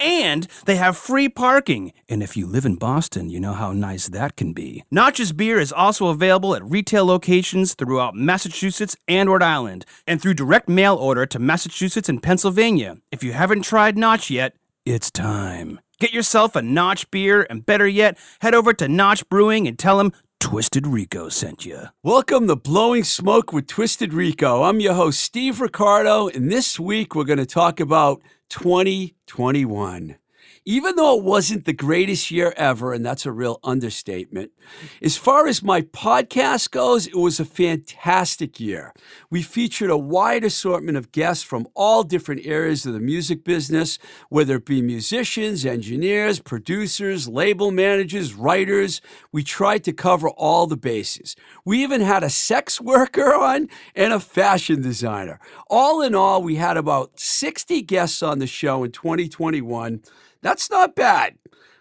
and 0.00 0.46
they 0.66 0.76
have 0.76 0.96
free 0.96 1.28
parking. 1.28 1.92
And 2.08 2.22
if 2.22 2.36
you 2.36 2.46
live 2.46 2.64
in 2.64 2.76
Boston, 2.76 3.30
you 3.30 3.40
know 3.40 3.52
how 3.52 3.72
nice 3.72 4.08
that 4.08 4.36
can 4.36 4.52
be. 4.52 4.84
Notch's 4.90 5.32
beer 5.32 5.58
is 5.58 5.72
also 5.72 6.08
available 6.08 6.54
at 6.54 6.64
retail 6.64 7.04
locations 7.04 7.74
throughout 7.74 8.14
Massachusetts 8.14 8.96
and 9.08 9.30
Rhode 9.30 9.42
Island, 9.42 9.84
and 10.06 10.20
through 10.20 10.34
direct 10.34 10.68
mail 10.68 10.96
order 10.96 11.26
to 11.26 11.38
Massachusetts 11.38 12.08
and 12.08 12.22
Pennsylvania. 12.22 12.96
If 13.10 13.22
you 13.22 13.32
haven't 13.32 13.62
tried 13.62 13.96
Notch 13.96 14.30
yet, 14.30 14.54
it's 14.84 15.10
time. 15.10 15.80
Get 16.00 16.12
yourself 16.12 16.56
a 16.56 16.62
Notch 16.62 17.10
beer, 17.10 17.46
and 17.48 17.64
better 17.64 17.86
yet, 17.86 18.18
head 18.40 18.54
over 18.54 18.72
to 18.74 18.88
Notch 18.88 19.28
Brewing 19.28 19.66
and 19.68 19.78
tell 19.78 19.98
them 19.98 20.12
Twisted 20.40 20.86
Rico 20.86 21.30
sent 21.30 21.64
you. 21.64 21.84
Welcome 22.02 22.48
to 22.48 22.56
Blowing 22.56 23.02
Smoke 23.02 23.52
with 23.52 23.66
Twisted 23.66 24.12
Rico. 24.12 24.64
I'm 24.64 24.78
your 24.78 24.92
host, 24.92 25.20
Steve 25.20 25.60
Ricardo, 25.60 26.28
and 26.28 26.52
this 26.52 26.78
week 26.78 27.14
we're 27.14 27.24
going 27.24 27.38
to 27.38 27.46
talk 27.46 27.80
about 27.80 28.20
2021 28.50 30.18
even 30.64 30.96
though 30.96 31.18
it 31.18 31.24
wasn't 31.24 31.66
the 31.66 31.72
greatest 31.74 32.30
year 32.30 32.54
ever, 32.56 32.94
and 32.94 33.04
that's 33.04 33.26
a 33.26 33.32
real 33.32 33.60
understatement, 33.62 34.50
as 35.02 35.16
far 35.16 35.46
as 35.46 35.62
my 35.62 35.82
podcast 35.82 36.70
goes, 36.70 37.06
it 37.06 37.16
was 37.16 37.38
a 37.38 37.44
fantastic 37.44 38.58
year. 38.58 38.94
We 39.28 39.42
featured 39.42 39.90
a 39.90 39.98
wide 39.98 40.42
assortment 40.42 40.96
of 40.96 41.12
guests 41.12 41.44
from 41.44 41.68
all 41.74 42.02
different 42.02 42.46
areas 42.46 42.86
of 42.86 42.94
the 42.94 43.00
music 43.00 43.44
business, 43.44 43.98
whether 44.30 44.56
it 44.56 44.64
be 44.64 44.80
musicians, 44.80 45.66
engineers, 45.66 46.40
producers, 46.40 47.28
label 47.28 47.70
managers, 47.70 48.32
writers. 48.32 49.02
We 49.32 49.42
tried 49.42 49.84
to 49.84 49.92
cover 49.92 50.30
all 50.30 50.66
the 50.66 50.78
bases. 50.78 51.36
We 51.66 51.82
even 51.82 52.00
had 52.00 52.22
a 52.22 52.30
sex 52.30 52.80
worker 52.80 53.34
on 53.34 53.68
and 53.94 54.14
a 54.14 54.20
fashion 54.20 54.80
designer. 54.80 55.40
All 55.68 56.00
in 56.00 56.14
all, 56.14 56.42
we 56.42 56.56
had 56.56 56.78
about 56.78 57.20
60 57.20 57.82
guests 57.82 58.22
on 58.22 58.38
the 58.38 58.46
show 58.46 58.82
in 58.82 58.92
2021. 58.92 60.00
That's 60.44 60.68
not 60.68 60.94
bad. 60.94 61.38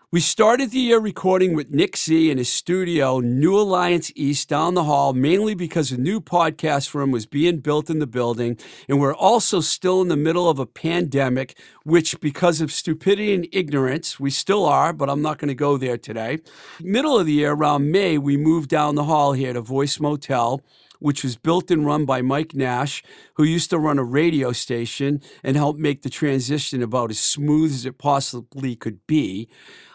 We 0.09 0.21
started 0.21 0.71
the 0.71 0.79
year 0.79 0.99
recording 0.99 1.53
with 1.53 1.71
Nick 1.71 1.97
Z 1.97 2.31
in 2.31 2.37
his 2.37 2.49
studio, 2.49 3.19
New 3.19 3.59
Alliance 3.59 4.09
East, 4.15 4.47
down 4.47 4.73
the 4.73 4.85
hall, 4.85 5.11
mainly 5.11 5.53
because 5.53 5.91
a 5.91 5.97
new 5.97 6.21
podcast 6.21 6.93
room 6.93 7.11
was 7.11 7.25
being 7.25 7.57
built 7.57 7.89
in 7.89 7.99
the 7.99 8.07
building. 8.07 8.57
And 8.87 9.01
we're 9.01 9.13
also 9.13 9.59
still 9.59 10.01
in 10.01 10.07
the 10.07 10.15
middle 10.15 10.47
of 10.49 10.59
a 10.59 10.65
pandemic, 10.65 11.57
which, 11.83 12.21
because 12.21 12.61
of 12.61 12.71
stupidity 12.71 13.33
and 13.33 13.49
ignorance, 13.51 14.17
we 14.17 14.29
still 14.29 14.65
are, 14.65 14.93
but 14.93 15.09
I'm 15.09 15.21
not 15.21 15.39
going 15.39 15.49
to 15.49 15.55
go 15.55 15.75
there 15.75 15.97
today. 15.97 16.39
Middle 16.79 17.19
of 17.19 17.25
the 17.25 17.33
year, 17.33 17.51
around 17.51 17.91
May, 17.91 18.17
we 18.17 18.37
moved 18.37 18.69
down 18.69 18.95
the 18.95 19.03
hall 19.03 19.33
here 19.33 19.51
to 19.51 19.59
Voice 19.59 19.99
Motel 19.99 20.61
which 21.03 21.21
was 21.21 21.35
built 21.35 21.69
and 21.69 21.85
run 21.85 22.05
by 22.05 22.21
Mike 22.21 22.55
Nash, 22.55 23.03
who 23.33 23.43
used 23.43 23.69
to 23.71 23.77
run 23.77 23.99
a 23.99 24.03
radio 24.05 24.53
station 24.53 25.21
and 25.43 25.57
help 25.57 25.75
make 25.75 26.01
the 26.01 26.09
transition 26.09 26.81
about 26.81 27.09
as 27.09 27.19
smooth 27.19 27.73
as 27.73 27.85
it 27.85 27.97
possibly 27.97 28.73
could 28.73 29.05
be. 29.05 29.49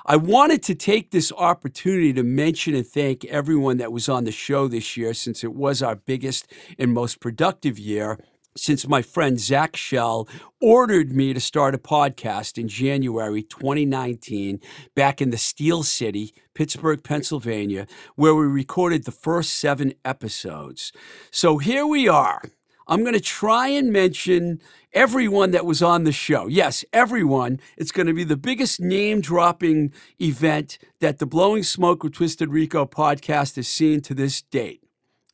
I 0.04 0.16
wanted 0.16 0.62
to 0.64 0.74
take 0.74 1.10
this 1.10 1.32
opportunity 1.32 2.12
to 2.12 2.22
mention 2.22 2.74
and 2.74 2.86
thank 2.86 3.24
everyone 3.24 3.78
that 3.78 3.90
was 3.90 4.10
on 4.10 4.24
the 4.24 4.30
show 4.30 4.68
this 4.68 4.98
year 4.98 5.14
since 5.14 5.42
it 5.42 5.54
was 5.54 5.82
our 5.82 5.96
biggest 5.96 6.52
and 6.78 6.92
most 6.92 7.20
productive 7.20 7.78
year 7.78 8.18
since 8.58 8.86
my 8.86 9.02
friend 9.02 9.38
Zach 9.38 9.76
Shell 9.76 10.28
ordered 10.60 11.12
me 11.12 11.32
to 11.32 11.40
start 11.40 11.74
a 11.74 11.78
podcast 11.78 12.58
in 12.58 12.68
January 12.68 13.42
2019 13.42 14.60
back 14.94 15.20
in 15.20 15.30
the 15.30 15.38
Steel 15.38 15.82
City, 15.82 16.34
Pittsburgh, 16.54 17.02
Pennsylvania, 17.02 17.86
where 18.16 18.34
we 18.34 18.46
recorded 18.46 19.04
the 19.04 19.12
first 19.12 19.54
seven 19.54 19.94
episodes. 20.04 20.92
So 21.30 21.58
here 21.58 21.86
we 21.86 22.08
are. 22.08 22.42
I'm 22.88 23.02
going 23.02 23.14
to 23.14 23.20
try 23.20 23.68
and 23.68 23.92
mention 23.92 24.60
everyone 24.94 25.50
that 25.50 25.66
was 25.66 25.82
on 25.82 26.04
the 26.04 26.12
show. 26.12 26.46
Yes, 26.46 26.84
everyone. 26.92 27.60
It's 27.76 27.92
going 27.92 28.06
to 28.06 28.14
be 28.14 28.24
the 28.24 28.36
biggest 28.36 28.80
name 28.80 29.20
dropping 29.20 29.92
event 30.20 30.78
that 31.00 31.18
the 31.18 31.26
Blowing 31.26 31.62
Smoke 31.62 32.02
with 32.02 32.14
Twisted 32.14 32.48
Rico 32.48 32.86
podcast 32.86 33.56
has 33.56 33.68
seen 33.68 34.00
to 34.00 34.14
this 34.14 34.40
date. 34.40 34.82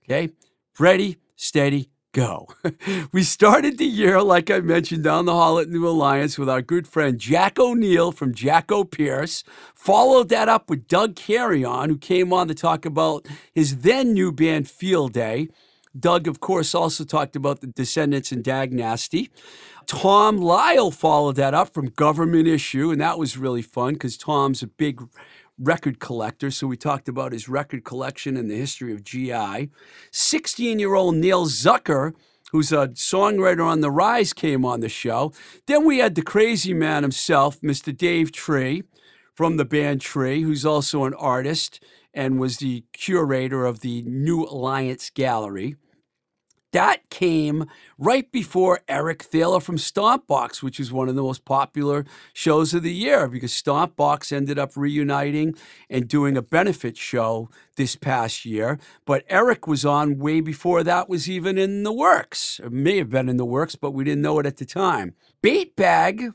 Okay? 0.04 0.30
Ready, 0.78 1.18
steady, 1.36 1.90
go. 2.14 2.48
we 3.12 3.22
started 3.22 3.76
the 3.76 3.84
year, 3.84 4.22
like 4.22 4.50
I 4.50 4.60
mentioned, 4.60 5.04
down 5.04 5.26
the 5.26 5.34
hall 5.34 5.58
at 5.58 5.68
New 5.68 5.86
Alliance 5.86 6.38
with 6.38 6.48
our 6.48 6.62
good 6.62 6.88
friend 6.88 7.18
Jack 7.18 7.58
O'Neill 7.58 8.12
from 8.12 8.32
Jackopierce. 8.32 9.44
Followed 9.74 10.30
that 10.30 10.48
up 10.48 10.70
with 10.70 10.88
Doug 10.88 11.16
Carrion, 11.16 11.90
who 11.90 11.98
came 11.98 12.32
on 12.32 12.48
to 12.48 12.54
talk 12.54 12.86
about 12.86 13.26
his 13.52 13.80
then 13.80 14.14
new 14.14 14.32
band 14.32 14.70
Field 14.70 15.12
Day. 15.12 15.48
Doug, 15.98 16.26
of 16.26 16.40
course, 16.40 16.74
also 16.74 17.04
talked 17.04 17.36
about 17.36 17.60
the 17.60 17.66
Descendents 17.66 18.32
and 18.32 18.42
Dag 18.42 18.72
Nasty. 18.72 19.30
Tom 19.86 20.38
Lyle 20.38 20.90
followed 20.90 21.36
that 21.36 21.52
up 21.52 21.74
from 21.74 21.86
Government 21.90 22.48
Issue, 22.48 22.90
and 22.90 23.00
that 23.00 23.18
was 23.18 23.36
really 23.36 23.62
fun 23.62 23.94
because 23.94 24.16
Tom's 24.16 24.62
a 24.62 24.66
big 24.66 25.02
record 25.58 26.00
collector. 26.00 26.50
So 26.50 26.66
we 26.66 26.76
talked 26.76 27.08
about 27.08 27.32
his 27.32 27.48
record 27.48 27.84
collection 27.84 28.36
and 28.36 28.50
the 28.50 28.56
history 28.56 28.92
of 28.92 29.04
GI. 29.04 29.70
16 30.10 30.78
year 30.78 30.94
old 30.94 31.16
Neil 31.16 31.46
Zucker, 31.46 32.12
who's 32.52 32.72
a 32.72 32.88
songwriter 32.88 33.64
on 33.64 33.80
the 33.80 33.90
rise, 33.90 34.32
came 34.32 34.64
on 34.64 34.80
the 34.80 34.88
show. 34.88 35.32
Then 35.66 35.84
we 35.84 35.98
had 35.98 36.14
the 36.14 36.22
crazy 36.22 36.74
man 36.74 37.02
himself, 37.02 37.60
Mr. 37.60 37.96
Dave 37.96 38.32
Tree 38.32 38.82
from 39.34 39.56
the 39.56 39.64
band 39.64 40.00
Tree, 40.00 40.42
who's 40.42 40.64
also 40.64 41.04
an 41.04 41.14
artist 41.14 41.82
and 42.12 42.38
was 42.38 42.58
the 42.58 42.84
curator 42.92 43.64
of 43.64 43.80
the 43.80 44.02
New 44.02 44.44
Alliance 44.44 45.10
Gallery. 45.10 45.76
That 46.74 47.08
came 47.08 47.66
right 47.98 48.30
before 48.32 48.80
Eric 48.88 49.22
Thaler 49.22 49.60
from 49.60 49.76
Stompbox, 49.76 50.60
which 50.60 50.80
is 50.80 50.92
one 50.92 51.08
of 51.08 51.14
the 51.14 51.22
most 51.22 51.44
popular 51.44 52.04
shows 52.32 52.74
of 52.74 52.82
the 52.82 52.92
year 52.92 53.28
because 53.28 53.52
Stompbox 53.52 54.32
ended 54.32 54.58
up 54.58 54.76
reuniting 54.76 55.54
and 55.88 56.08
doing 56.08 56.36
a 56.36 56.42
benefit 56.42 56.96
show 56.96 57.48
this 57.76 57.94
past 57.94 58.44
year. 58.44 58.80
But 59.04 59.24
Eric 59.28 59.68
was 59.68 59.84
on 59.84 60.18
way 60.18 60.40
before 60.40 60.82
that 60.82 61.08
was 61.08 61.30
even 61.30 61.58
in 61.58 61.84
the 61.84 61.92
works. 61.92 62.58
It 62.58 62.72
may 62.72 62.98
have 62.98 63.10
been 63.10 63.28
in 63.28 63.36
the 63.36 63.44
works, 63.44 63.76
but 63.76 63.92
we 63.92 64.02
didn't 64.02 64.22
know 64.22 64.40
it 64.40 64.46
at 64.46 64.56
the 64.56 64.66
time. 64.66 65.14
Bait 65.42 65.76
Bag 65.76 66.32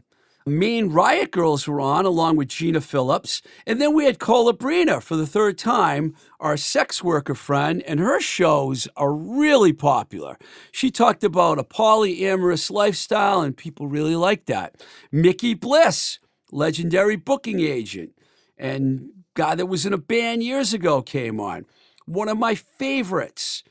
Maine 0.49 0.89
Riot 0.89 1.31
Girls 1.31 1.67
were 1.67 1.79
on, 1.79 2.05
along 2.05 2.35
with 2.35 2.49
Gina 2.49 2.81
Phillips. 2.81 3.41
And 3.65 3.79
then 3.79 3.93
we 3.93 4.05
had 4.05 4.19
Colabrina 4.19 5.01
for 5.01 5.15
the 5.15 5.27
third 5.27 5.57
time, 5.57 6.15
our 6.39 6.57
sex 6.57 7.03
worker 7.03 7.35
friend, 7.35 7.81
and 7.83 7.99
her 7.99 8.19
shows 8.19 8.87
are 8.97 9.13
really 9.13 9.73
popular. 9.73 10.37
She 10.71 10.91
talked 10.91 11.23
about 11.23 11.59
a 11.59 11.63
polyamorous 11.63 12.71
lifestyle, 12.71 13.41
and 13.41 13.55
people 13.55 13.87
really 13.87 14.15
like 14.15 14.45
that. 14.45 14.83
Mickey 15.11 15.53
Bliss, 15.53 16.19
legendary 16.51 17.15
booking 17.15 17.59
agent, 17.59 18.11
and 18.57 19.09
guy 19.33 19.55
that 19.55 19.67
was 19.67 19.85
in 19.85 19.93
a 19.93 19.97
band 19.97 20.43
years 20.43 20.73
ago 20.73 21.01
came 21.01 21.39
on. 21.39 21.65
One 22.05 22.27
of 22.27 22.37
my 22.37 22.55
favorites. 22.55 23.63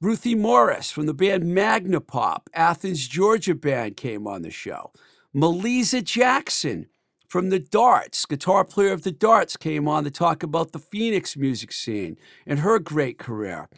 Ruthie 0.00 0.34
Morris 0.34 0.90
from 0.90 1.06
the 1.06 1.14
band 1.14 1.44
Magnapop, 1.44 2.42
Athens, 2.52 3.08
Georgia 3.08 3.54
band 3.54 3.96
came 3.96 4.26
on 4.26 4.42
the 4.42 4.50
show. 4.50 4.92
Meliza 5.34 6.02
Jackson 6.02 6.86
from 7.28 7.50
the 7.50 7.58
Darts, 7.58 8.24
guitar 8.24 8.64
player 8.64 8.92
of 8.92 9.02
the 9.02 9.12
Darts, 9.12 9.56
came 9.56 9.88
on 9.88 10.04
to 10.04 10.10
talk 10.10 10.42
about 10.42 10.72
the 10.72 10.78
Phoenix 10.78 11.36
music 11.36 11.72
scene 11.72 12.16
and 12.46 12.60
her 12.60 12.78
great 12.78 13.18
career. 13.18 13.68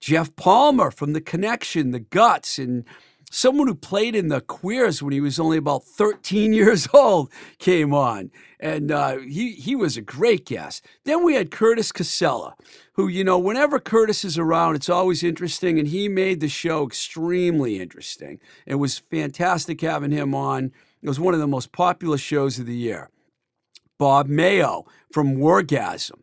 Geoff 0.00 0.34
Palmer 0.34 0.90
from 0.90 1.12
The 1.12 1.20
Connection, 1.20 1.92
The 1.92 2.00
Guts, 2.00 2.58
and 2.58 2.84
someone 3.30 3.66
who 3.66 3.74
played 3.74 4.14
in 4.14 4.28
the 4.28 4.40
Queers 4.40 5.02
when 5.02 5.12
he 5.12 5.20
was 5.20 5.40
only 5.40 5.56
about 5.56 5.84
13 5.84 6.52
years 6.54 6.88
old 6.92 7.32
came 7.58 7.94
on. 7.94 8.30
And 8.60 8.92
uh, 8.92 9.18
he, 9.18 9.52
he 9.52 9.74
was 9.74 9.96
a 9.96 10.02
great 10.02 10.46
guest. 10.46 10.84
Then 11.04 11.24
we 11.24 11.34
had 11.34 11.50
Curtis 11.50 11.92
Casella, 11.92 12.54
who, 12.94 13.08
you 13.08 13.24
know, 13.24 13.38
whenever 13.38 13.80
Curtis 13.80 14.24
is 14.24 14.38
around, 14.38 14.76
it's 14.76 14.88
always 14.88 15.22
interesting. 15.22 15.78
And 15.78 15.88
he 15.88 16.08
made 16.08 16.40
the 16.40 16.48
show 16.48 16.86
extremely 16.86 17.80
interesting. 17.80 18.38
It 18.66 18.76
was 18.76 18.98
fantastic 18.98 19.80
having 19.80 20.12
him 20.12 20.34
on. 20.34 20.72
It 21.02 21.08
was 21.08 21.20
one 21.20 21.34
of 21.34 21.40
the 21.40 21.46
most 21.46 21.72
popular 21.72 22.16
shows 22.16 22.58
of 22.58 22.66
the 22.66 22.76
year. 22.76 23.10
Bob 23.98 24.28
Mayo 24.28 24.84
from 25.12 25.36
Wargasm, 25.36 26.20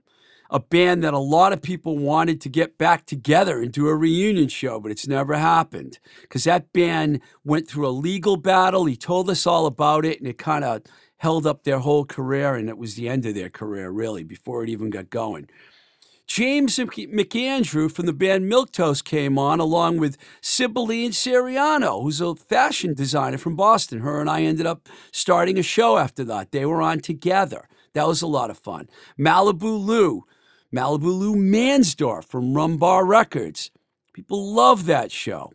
a 0.50 0.60
band 0.60 1.04
that 1.04 1.14
a 1.14 1.20
lot 1.20 1.54
of 1.54 1.62
people 1.62 1.98
wanted 1.98 2.42
to 2.42 2.50
get 2.50 2.78
back 2.78 3.06
together 3.06 3.62
and 3.62 3.72
do 3.72 3.88
a 3.88 3.96
reunion 3.96 4.48
show, 4.48 4.80
but 4.80 4.92
it's 4.92 5.08
never 5.08 5.36
happened 5.36 6.00
because 6.22 6.46
that 6.46 6.74
band 6.74 7.22
went 7.44 7.68
through 7.68 7.88
a 7.88 7.92
legal 7.92 8.38
battle. 8.38 8.86
He 8.86 8.96
told 8.96 9.30
us 9.30 9.46
all 9.46 9.66
about 9.66 10.06
it, 10.06 10.20
and 10.20 10.28
it 10.28 10.38
kind 10.38 10.64
of 10.64 10.82
held 11.18 11.46
up 11.46 11.64
their 11.64 11.80
whole 11.80 12.06
career, 12.06 12.56
and 12.56 12.70
it 12.70 12.78
was 12.78 12.96
the 12.96 13.10
end 13.10 13.26
of 13.26 13.36
their 13.36 13.50
career, 13.50 13.92
really, 13.92 14.24
before 14.24 14.64
it 14.64 14.70
even 14.70 14.90
got 14.90 15.10
going. 15.10 15.50
James 16.30 16.78
McAndrew 16.78 17.92
from 17.92 18.06
the 18.06 18.14
band 18.14 18.46
Milquetoast 18.50 19.04
came 19.04 19.40
on, 19.40 19.60
along 19.60 19.98
with 19.98 20.16
Sibylline 20.42 21.10
Siriano, 21.10 22.04
who's 22.04 22.22
a 22.22 22.36
fashion 22.36 22.94
designer 22.94 23.40
from 23.40 23.56
Boston. 23.56 24.02
Her 24.02 24.22
and 24.22 24.30
I 24.30 24.44
ended 24.44 24.68
up 24.68 24.88
starting 25.12 25.58
a 25.58 25.64
show 25.64 25.98
after 25.98 26.24
that. 26.26 26.52
They 26.52 26.68
were 26.68 26.84
on 26.84 27.00
together. 27.00 27.68
That 27.94 28.08
was 28.08 28.22
a 28.22 28.28
lot 28.28 28.52
of 28.52 28.60
fun. 28.60 28.90
Malibu 29.20 29.84
Lou, 29.84 30.26
Malibu 30.72 31.06
Lou 31.06 31.36
Mansdorf 31.36 32.26
from 32.26 32.54
Rumbar 32.54 33.08
Records. 33.08 33.72
People 34.14 34.54
love 34.54 34.86
that 34.86 35.12
show. 35.12 35.52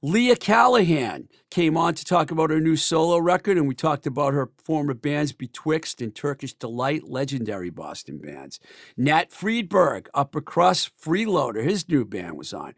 Leah 0.00 0.36
Callahan 0.36 1.28
came 1.54 1.76
on 1.76 1.94
to 1.94 2.04
talk 2.04 2.32
about 2.32 2.50
her 2.50 2.60
new 2.60 2.74
solo 2.74 3.16
record, 3.16 3.56
and 3.56 3.68
we 3.68 3.76
talked 3.76 4.08
about 4.08 4.34
her 4.34 4.50
former 4.64 4.92
bands 4.92 5.32
Betwixt 5.32 6.02
and 6.02 6.12
Turkish 6.12 6.52
Delight, 6.52 7.04
legendary 7.04 7.70
Boston 7.70 8.18
bands. 8.18 8.58
Nat 8.96 9.30
Freedberg, 9.30 10.08
Upper 10.14 10.40
Crust 10.40 10.90
Freeloader, 11.00 11.62
his 11.62 11.88
new 11.88 12.04
band 12.04 12.36
was 12.36 12.52
on. 12.52 12.74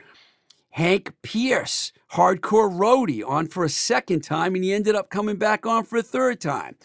Hank 0.72 1.14
Pierce, 1.22 1.90
hardcore 2.12 2.70
roadie, 2.70 3.26
on 3.26 3.48
for 3.48 3.64
a 3.64 3.70
second 3.70 4.20
time, 4.20 4.54
and 4.54 4.62
he 4.62 4.74
ended 4.74 4.94
up 4.94 5.08
coming 5.08 5.36
back 5.36 5.64
on 5.64 5.82
for 5.84 5.96
a 5.96 6.02
third 6.02 6.38
time. 6.38 6.76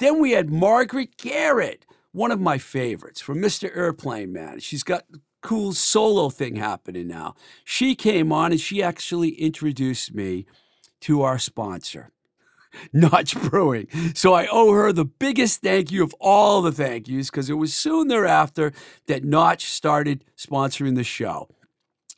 Then 0.00 0.20
we 0.20 0.32
had 0.32 0.50
Margaret 0.50 1.16
Garrett, 1.16 1.86
one 2.12 2.30
of 2.30 2.42
my 2.42 2.58
favorites 2.58 3.22
from 3.22 3.38
Mr. 3.38 3.74
Airplane 3.74 4.34
Man. 4.34 4.60
She's 4.60 4.82
got 4.82 5.04
cool 5.40 5.72
solo 5.72 6.28
thing 6.28 6.56
happening 6.56 7.08
now. 7.08 7.36
She 7.64 7.94
came 7.94 8.32
on 8.32 8.52
and 8.52 8.60
she 8.60 8.82
actually 8.82 9.30
introduced 9.30 10.14
me 10.14 10.44
to 11.02 11.22
our 11.22 11.38
sponsor. 11.38 12.10
Notch 12.92 13.34
Brewing. 13.40 13.88
So 14.14 14.34
I 14.34 14.46
owe 14.50 14.72
her 14.72 14.92
the 14.92 15.04
biggest 15.04 15.62
thank 15.62 15.90
you 15.90 16.02
of 16.02 16.14
all 16.20 16.62
the 16.62 16.72
thank 16.72 17.08
yous 17.08 17.30
because 17.30 17.50
it 17.50 17.54
was 17.54 17.74
soon 17.74 18.08
thereafter 18.08 18.72
that 19.06 19.24
Notch 19.24 19.66
started 19.66 20.24
sponsoring 20.36 20.94
the 20.94 21.04
show. 21.04 21.48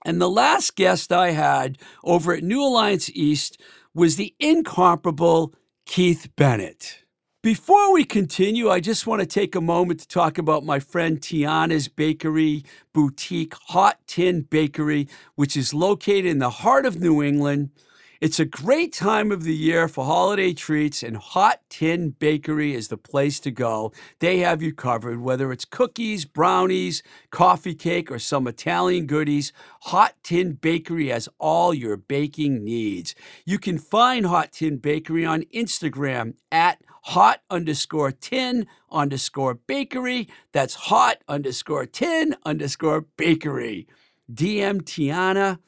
And 0.05 0.21
the 0.21 0.31
last 0.31 0.77
guest 0.77 1.13
I 1.13 1.33
had 1.33 1.79
over 2.03 2.33
at 2.33 2.43
New 2.43 2.63
Alliance 2.63 3.11
East 3.11 3.61
was 3.95 4.17
the 4.17 4.35
incomparable 4.41 5.55
Keith 5.85 6.29
Bennett. 6.37 7.05
Before 7.43 7.93
we 7.93 8.05
continue, 8.05 8.69
I 8.69 8.81
just 8.81 9.07
want 9.07 9.21
to 9.21 9.27
take 9.27 9.55
a 9.55 9.63
moment 9.63 10.01
to 10.01 10.09
talk 10.09 10.37
about 10.37 10.63
my 10.63 10.79
friend 10.79 11.19
Tiana's 11.19 11.89
Bakery 11.89 12.65
Boutique 12.93 13.55
Hot 13.69 13.99
Tin 14.07 14.43
Bakery, 14.43 15.09
which 15.37 15.57
is 15.57 15.73
located 15.73 16.27
in 16.27 16.39
the 16.39 16.51
heart 16.51 16.85
of 16.85 17.01
New 17.01 17.23
England. 17.23 17.71
It's 18.21 18.39
a 18.39 18.45
great 18.45 18.93
time 18.93 19.33
of 19.33 19.45
the 19.45 19.55
year 19.55 19.89
for 19.89 20.05
holiday 20.05 20.53
treats, 20.53 21.03
and 21.03 21.17
Hot 21.17 21.63
Tin 21.71 22.11
Bakery 22.11 22.75
is 22.75 22.89
the 22.89 22.99
place 22.99 23.41
to 23.41 23.51
go. 23.51 23.93
They 24.19 24.41
have 24.41 24.61
you 24.61 24.75
covered, 24.75 25.23
whether 25.23 25.51
it's 25.51 25.65
cookies, 25.65 26.27
brownies, 26.27 27.03
coffee 27.31 27.75
cake, 27.75 28.13
or 28.13 28.19
some 28.19 28.47
Italian 28.47 29.07
goodies. 29.07 29.55
Hot 29.85 30.17
Tin 30.23 30.53
Bakery 30.53 31.09
has 31.09 31.31
all 31.39 31.73
your 31.73 31.97
baking 31.97 32.63
needs. 32.63 33.15
You 33.47 33.59
can 33.59 33.79
find 33.79 34.27
Hot 34.27 34.53
Tin 34.53 34.77
Bakery 34.77 35.25
on 35.25 35.45
Instagram 35.45 36.35
at 36.53 36.83
hot 37.05 37.41
underscore 37.49 38.13
tin 38.13 38.67
underscore 38.93 39.55
bakery. 39.55 40.29
That's 40.53 40.75
hot 40.75 41.23
underscore 41.27 41.87
tin 41.87 42.37
underscore 42.45 43.07
bakery. 43.17 43.89
DM 44.31 44.83
Tiana 44.83 45.59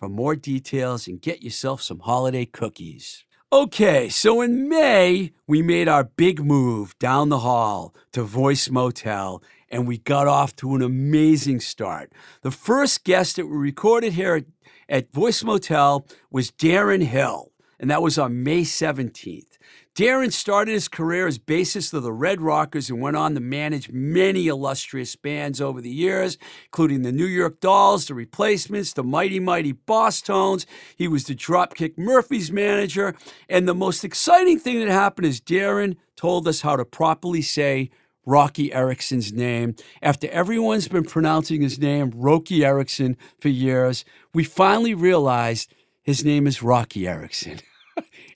for 0.00 0.08
more 0.08 0.34
details 0.34 1.06
and 1.06 1.20
get 1.20 1.42
yourself 1.42 1.82
some 1.82 2.00
holiday 2.00 2.46
cookies. 2.46 3.26
Okay, 3.52 4.08
so 4.08 4.40
in 4.40 4.66
May, 4.66 5.32
we 5.46 5.60
made 5.60 5.88
our 5.88 6.04
big 6.04 6.42
move 6.42 6.98
down 6.98 7.28
the 7.28 7.40
hall 7.40 7.94
to 8.12 8.22
Voice 8.22 8.70
Motel, 8.70 9.42
and 9.68 9.86
we 9.86 9.98
got 9.98 10.26
off 10.26 10.56
to 10.56 10.74
an 10.74 10.80
amazing 10.80 11.60
start. 11.60 12.12
The 12.40 12.50
first 12.50 13.04
guest 13.04 13.36
that 13.36 13.46
we 13.46 13.56
recorded 13.56 14.14
here 14.14 14.46
at 14.88 15.12
Voice 15.12 15.44
Motel 15.44 16.06
was 16.30 16.50
Darren 16.50 17.02
Hill, 17.02 17.52
and 17.78 17.90
that 17.90 18.00
was 18.00 18.18
on 18.18 18.42
May 18.42 18.62
17th. 18.62 19.58
Darren 19.96 20.32
started 20.32 20.72
his 20.72 20.86
career 20.86 21.26
as 21.26 21.38
bassist 21.38 21.92
of 21.92 22.04
the 22.04 22.12
Red 22.12 22.40
Rockers 22.40 22.88
and 22.88 23.00
went 23.00 23.16
on 23.16 23.34
to 23.34 23.40
manage 23.40 23.90
many 23.90 24.46
illustrious 24.46 25.16
bands 25.16 25.60
over 25.60 25.80
the 25.80 25.90
years, 25.90 26.38
including 26.66 27.02
the 27.02 27.10
New 27.12 27.26
York 27.26 27.60
Dolls, 27.60 28.06
the 28.06 28.14
Replacements, 28.14 28.92
the 28.92 29.02
Mighty 29.02 29.40
Mighty 29.40 29.72
Bosstones. 29.72 30.64
He 30.96 31.08
was 31.08 31.24
the 31.24 31.34
Dropkick 31.34 31.98
Murphys 31.98 32.52
manager. 32.52 33.16
And 33.48 33.66
the 33.66 33.74
most 33.74 34.04
exciting 34.04 34.60
thing 34.60 34.78
that 34.78 34.88
happened 34.88 35.26
is 35.26 35.40
Darren 35.40 35.96
told 36.14 36.46
us 36.46 36.60
how 36.60 36.76
to 36.76 36.84
properly 36.84 37.42
say 37.42 37.90
Rocky 38.24 38.72
Erickson's 38.72 39.32
name. 39.32 39.74
After 40.02 40.28
everyone's 40.28 40.86
been 40.86 41.04
pronouncing 41.04 41.62
his 41.62 41.80
name, 41.80 42.12
Roky 42.14 42.64
Erickson, 42.64 43.16
for 43.40 43.48
years, 43.48 44.04
we 44.32 44.44
finally 44.44 44.94
realized 44.94 45.74
his 46.02 46.24
name 46.24 46.46
is 46.46 46.62
Rocky 46.62 47.08
Erickson. 47.08 47.58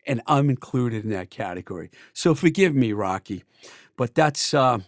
and 0.06 0.20
I'm 0.26 0.50
included 0.50 1.04
in 1.04 1.10
that 1.10 1.30
category. 1.30 1.90
So 2.12 2.34
forgive 2.34 2.74
me, 2.74 2.92
Rocky, 2.92 3.44
but 3.96 4.14
that's 4.14 4.54
uh, 4.54 4.78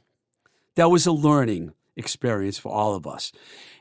that 0.75 0.91
was 0.91 1.07
a 1.07 1.13
learning 1.13 1.73
experience 1.97 2.59
for 2.59 2.71
all 2.71 2.95
of 2.95 3.07
us. 3.07 3.33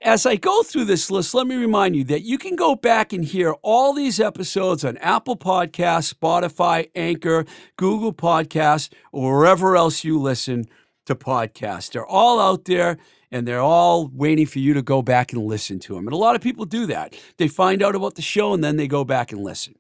As 0.02 0.26
I 0.26 0.38
go 0.38 0.64
through 0.64 0.86
this 0.86 1.12
list, 1.12 1.34
let 1.34 1.48
me 1.48 1.56
remind 1.56 1.96
you 1.96 2.04
that 2.06 2.22
you 2.22 2.38
can 2.38 2.56
go 2.56 2.76
back 2.76 3.12
and 3.12 3.26
hear 3.26 3.54
all 3.62 3.94
these 3.94 4.20
episodes 4.20 4.86
on 4.86 4.98
Apple 4.98 5.36
Podcasts, 5.36 6.14
Spotify, 6.14 6.90
Anchor, 6.96 7.46
Google 7.76 8.14
Podcasts, 8.14 8.90
or 9.12 9.38
wherever 9.38 9.76
else 9.76 10.04
you 10.04 10.20
listen 10.20 10.66
to 11.06 11.16
podcasts. 11.16 11.92
They're 11.92 12.06
all 12.06 12.40
out 12.40 12.66
there 12.66 12.98
and 13.32 13.48
they're 13.48 13.60
all 13.60 14.08
waiting 14.08 14.46
for 14.46 14.60
you 14.60 14.74
to 14.74 14.82
go 14.82 15.02
back 15.02 15.34
and 15.34 15.44
listen 15.46 15.80
to 15.80 15.96
them. 15.96 16.08
And 16.08 16.14
a 16.14 16.18
lot 16.18 16.36
of 16.36 16.42
people 16.42 16.66
do 16.66 16.86
that. 16.88 17.16
They 17.38 17.48
find 17.48 17.84
out 17.84 17.96
about 17.96 18.16
the 18.16 18.22
show 18.22 18.54
and 18.54 18.64
then 18.64 18.78
they 18.78 18.88
go 18.88 19.04
back 19.04 19.32
and 19.32 19.44
listen. 19.44 19.76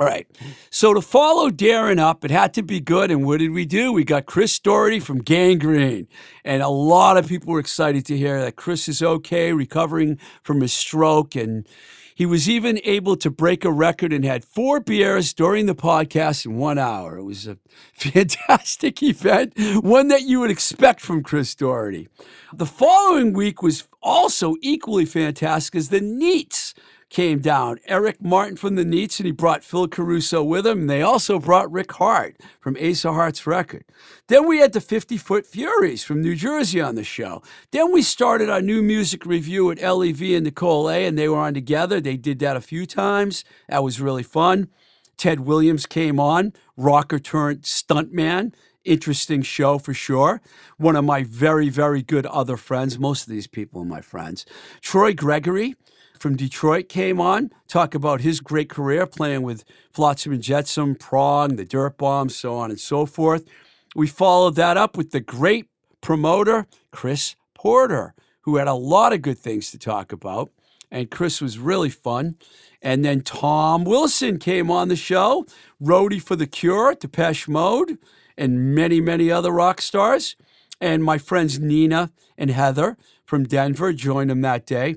All 0.00 0.06
right. 0.06 0.26
So 0.70 0.94
to 0.94 1.02
follow 1.02 1.50
Darren 1.50 1.98
up, 1.98 2.24
it 2.24 2.30
had 2.30 2.54
to 2.54 2.62
be 2.62 2.80
good. 2.80 3.10
And 3.10 3.26
what 3.26 3.38
did 3.38 3.50
we 3.50 3.66
do? 3.66 3.92
We 3.92 4.02
got 4.02 4.24
Chris 4.24 4.58
Doherty 4.58 4.98
from 4.98 5.18
Gang 5.18 5.58
Green. 5.58 6.08
And 6.42 6.62
a 6.62 6.70
lot 6.70 7.18
of 7.18 7.28
people 7.28 7.52
were 7.52 7.60
excited 7.60 8.06
to 8.06 8.16
hear 8.16 8.40
that 8.40 8.56
Chris 8.56 8.88
is 8.88 9.02
okay, 9.02 9.52
recovering 9.52 10.18
from 10.42 10.62
his 10.62 10.72
stroke. 10.72 11.36
And 11.36 11.68
he 12.14 12.24
was 12.24 12.48
even 12.48 12.80
able 12.84 13.14
to 13.16 13.30
break 13.30 13.62
a 13.62 13.70
record 13.70 14.10
and 14.10 14.24
had 14.24 14.42
four 14.42 14.80
beers 14.80 15.34
during 15.34 15.66
the 15.66 15.74
podcast 15.74 16.46
in 16.46 16.56
one 16.56 16.78
hour. 16.78 17.18
It 17.18 17.24
was 17.24 17.46
a 17.46 17.58
fantastic 17.92 19.02
event, 19.02 19.52
one 19.82 20.08
that 20.08 20.22
you 20.22 20.40
would 20.40 20.50
expect 20.50 21.02
from 21.02 21.22
Chris 21.22 21.54
Doherty. 21.54 22.08
The 22.54 22.64
following 22.64 23.34
week 23.34 23.62
was 23.62 23.86
also 24.02 24.56
equally 24.62 25.04
fantastic 25.04 25.74
as 25.74 25.90
the 25.90 26.00
Neats 26.00 26.72
came 27.10 27.40
down. 27.40 27.78
Eric 27.86 28.22
Martin 28.22 28.56
from 28.56 28.76
the 28.76 28.84
Neats, 28.84 29.18
and 29.18 29.26
he 29.26 29.32
brought 29.32 29.64
Phil 29.64 29.88
Caruso 29.88 30.42
with 30.42 30.66
him. 30.66 30.82
And 30.82 30.90
they 30.90 31.02
also 31.02 31.38
brought 31.38 31.70
Rick 31.70 31.92
Hart 31.92 32.40
from 32.60 32.76
Ace 32.78 33.04
of 33.04 33.14
Hearts 33.14 33.46
record. 33.46 33.84
Then 34.28 34.46
we 34.46 34.58
had 34.58 34.72
the 34.72 34.80
50 34.80 35.16
Foot 35.16 35.44
Furies 35.44 36.04
from 36.04 36.22
New 36.22 36.36
Jersey 36.36 36.80
on 36.80 36.94
the 36.94 37.04
show. 37.04 37.42
Then 37.72 37.92
we 37.92 38.00
started 38.00 38.48
our 38.48 38.62
new 38.62 38.80
music 38.80 39.26
review 39.26 39.70
at 39.70 39.82
LEV 39.82 40.22
and 40.22 40.44
Nicole 40.44 40.88
A, 40.88 41.04
and 41.04 41.18
they 41.18 41.28
were 41.28 41.38
on 41.38 41.52
together. 41.52 42.00
They 42.00 42.16
did 42.16 42.38
that 42.38 42.56
a 42.56 42.60
few 42.60 42.86
times. 42.86 43.44
That 43.68 43.82
was 43.82 44.00
really 44.00 44.22
fun. 44.22 44.68
Ted 45.16 45.40
Williams 45.40 45.84
came 45.84 46.18
on, 46.18 46.54
rocker 46.76 47.18
turned 47.18 47.62
stuntman. 47.62 48.54
Interesting 48.84 49.42
show 49.42 49.78
for 49.78 49.92
sure. 49.92 50.40
One 50.78 50.96
of 50.96 51.04
my 51.04 51.24
very, 51.24 51.68
very 51.68 52.02
good 52.02 52.24
other 52.24 52.56
friends. 52.56 52.98
Most 52.98 53.24
of 53.24 53.28
these 53.28 53.46
people 53.46 53.82
are 53.82 53.84
my 53.84 54.00
friends. 54.00 54.46
Troy 54.80 55.12
Gregory 55.12 55.74
from 56.20 56.36
Detroit 56.36 56.90
came 56.90 57.18
on, 57.18 57.50
talk 57.66 57.94
about 57.94 58.20
his 58.20 58.40
great 58.40 58.68
career 58.68 59.06
playing 59.06 59.40
with 59.40 59.64
Flotsam 59.90 60.34
and 60.34 60.42
Jetsam, 60.42 60.94
Prong, 60.94 61.56
the 61.56 61.64
Dirtbombs, 61.64 62.32
so 62.32 62.56
on 62.56 62.70
and 62.70 62.78
so 62.78 63.06
forth. 63.06 63.48
We 63.96 64.06
followed 64.06 64.54
that 64.56 64.76
up 64.76 64.98
with 64.98 65.12
the 65.12 65.20
great 65.20 65.68
promoter, 66.02 66.66
Chris 66.92 67.36
Porter, 67.54 68.14
who 68.42 68.56
had 68.56 68.68
a 68.68 68.74
lot 68.74 69.14
of 69.14 69.22
good 69.22 69.38
things 69.38 69.70
to 69.70 69.78
talk 69.78 70.12
about. 70.12 70.50
And 70.90 71.10
Chris 71.10 71.40
was 71.40 71.58
really 71.58 71.88
fun. 71.88 72.36
And 72.82 73.02
then 73.02 73.22
Tom 73.22 73.84
Wilson 73.84 74.38
came 74.38 74.70
on 74.70 74.88
the 74.88 74.96
show, 74.96 75.46
roadie 75.82 76.22
for 76.22 76.36
The 76.36 76.46
Cure, 76.46 76.94
Depeche 76.94 77.48
Mode, 77.48 77.96
and 78.36 78.74
many, 78.74 79.00
many 79.00 79.30
other 79.30 79.52
rock 79.52 79.80
stars. 79.80 80.36
And 80.82 81.02
my 81.02 81.16
friends 81.16 81.58
Nina 81.58 82.10
and 82.36 82.50
Heather 82.50 82.98
from 83.24 83.44
Denver 83.44 83.94
joined 83.94 84.30
him 84.30 84.42
that 84.42 84.66
day. 84.66 84.96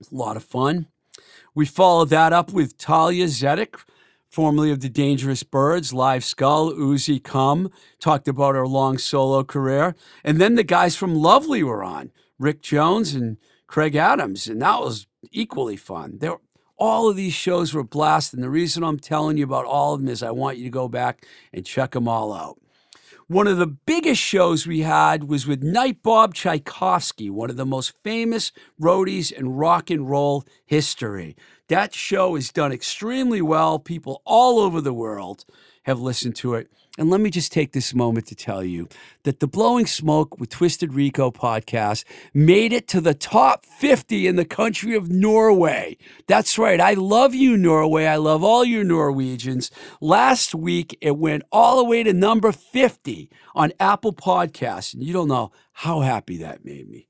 A 0.00 0.14
lot 0.14 0.36
of 0.36 0.44
fun. 0.44 0.86
We 1.54 1.64
followed 1.64 2.10
that 2.10 2.32
up 2.32 2.52
with 2.52 2.72
Thalia 2.72 3.26
Zedek, 3.26 3.76
formerly 4.28 4.70
of 4.70 4.80
the 4.80 4.90
Dangerous 4.90 5.42
Birds, 5.42 5.94
Live 5.94 6.22
Skull, 6.22 6.72
Uzi 6.72 7.22
Come, 7.22 7.70
talked 7.98 8.28
about 8.28 8.54
her 8.54 8.66
long 8.66 8.98
solo 8.98 9.42
career. 9.42 9.94
And 10.22 10.38
then 10.38 10.54
the 10.54 10.64
guys 10.64 10.96
from 10.96 11.14
Lovely 11.14 11.62
were 11.62 11.82
on, 11.82 12.10
Rick 12.38 12.60
Jones 12.60 13.14
and 13.14 13.38
Craig 13.66 13.96
Adams, 13.96 14.46
and 14.46 14.60
that 14.60 14.80
was 14.80 15.06
equally 15.32 15.76
fun. 15.76 16.18
There, 16.18 16.36
all 16.76 17.08
of 17.08 17.16
these 17.16 17.32
shows 17.32 17.72
were 17.72 17.82
blast, 17.82 18.34
and 18.34 18.42
the 18.42 18.50
reason 18.50 18.84
I'm 18.84 18.98
telling 18.98 19.38
you 19.38 19.44
about 19.44 19.64
all 19.64 19.94
of 19.94 20.00
them 20.00 20.10
is 20.10 20.22
I 20.22 20.30
want 20.30 20.58
you 20.58 20.64
to 20.64 20.70
go 20.70 20.88
back 20.88 21.26
and 21.54 21.64
check 21.64 21.92
them 21.92 22.06
all 22.06 22.34
out. 22.34 22.60
One 23.28 23.48
of 23.48 23.58
the 23.58 23.66
biggest 23.66 24.20
shows 24.20 24.68
we 24.68 24.82
had 24.82 25.24
was 25.24 25.48
with 25.48 25.60
Nite 25.60 26.00
Bob 26.00 26.32
Czaykowski, 26.32 27.28
one 27.28 27.50
of 27.50 27.56
the 27.56 27.66
most 27.66 27.94
famous 28.04 28.52
roadies 28.80 29.32
in 29.32 29.48
rock 29.48 29.90
and 29.90 30.08
roll 30.08 30.44
history. 30.64 31.34
That 31.66 31.92
show 31.92 32.36
is 32.36 32.52
done 32.52 32.70
extremely 32.70 33.42
well. 33.42 33.80
People 33.80 34.22
all 34.24 34.60
over 34.60 34.80
the 34.80 34.92
world 34.92 35.44
have 35.86 36.00
listened 36.00 36.36
to 36.36 36.54
it. 36.54 36.70
And 36.98 37.10
let 37.10 37.20
me 37.20 37.30
just 37.30 37.52
take 37.52 37.72
this 37.72 37.94
moment 37.94 38.26
to 38.28 38.34
tell 38.34 38.64
you 38.64 38.88
that 39.24 39.40
the 39.40 39.46
Blowing 39.46 39.86
Smoke 39.86 40.38
with 40.38 40.50
Twisted 40.50 40.94
Rico 40.94 41.30
podcast 41.30 42.04
made 42.32 42.72
it 42.72 42.88
to 42.88 43.00
the 43.00 43.14
top 43.14 43.66
50 43.66 44.26
in 44.26 44.36
the 44.36 44.44
country 44.44 44.94
of 44.94 45.10
Norway. 45.10 45.98
That's 46.26 46.58
right. 46.58 46.80
I 46.80 46.94
love 46.94 47.34
you, 47.34 47.56
Norway. 47.56 48.06
I 48.06 48.16
love 48.16 48.42
all 48.42 48.64
you 48.64 48.82
Norwegians. 48.82 49.70
Last 50.00 50.54
week, 50.54 50.96
it 51.00 51.18
went 51.18 51.42
all 51.52 51.76
the 51.76 51.84
way 51.84 52.02
to 52.02 52.12
number 52.12 52.50
50 52.50 53.30
on 53.54 53.72
Apple 53.78 54.14
Podcasts. 54.14 54.94
And 54.94 55.02
you 55.02 55.12
don't 55.12 55.28
know 55.28 55.52
how 55.72 56.00
happy 56.00 56.38
that 56.38 56.64
made 56.64 56.88
me 56.88 57.08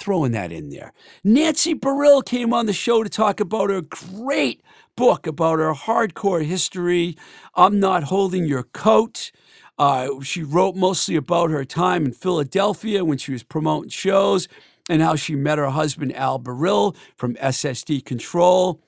throwing 0.00 0.32
that 0.32 0.50
in 0.50 0.70
there. 0.70 0.92
Nancy 1.22 1.74
Barile 1.74 2.24
came 2.24 2.54
on 2.54 2.66
the 2.66 2.72
show 2.72 3.02
to 3.02 3.10
talk 3.10 3.38
about 3.38 3.68
her 3.70 3.82
great 3.82 4.62
book 5.00 5.26
about 5.26 5.58
her 5.58 5.72
hardcore 5.72 6.44
history. 6.44 7.16
I'm 7.54 7.80
not 7.80 8.02
holding 8.02 8.44
your 8.44 8.64
coat. 8.64 9.32
Uh, 9.78 10.20
she 10.20 10.42
wrote 10.42 10.76
mostly 10.76 11.16
about 11.16 11.48
her 11.48 11.64
time 11.64 12.04
in 12.04 12.12
Philadelphia 12.12 13.02
when 13.02 13.16
she 13.16 13.32
was 13.32 13.42
promoting 13.42 13.88
shows 13.88 14.46
and 14.90 15.00
how 15.00 15.16
she 15.16 15.34
met 15.34 15.56
her 15.56 15.70
husband 15.70 16.14
Al 16.14 16.38
Barile 16.38 16.94
from 17.16 17.34
SSD 17.36 18.04
Control. 18.04 18.78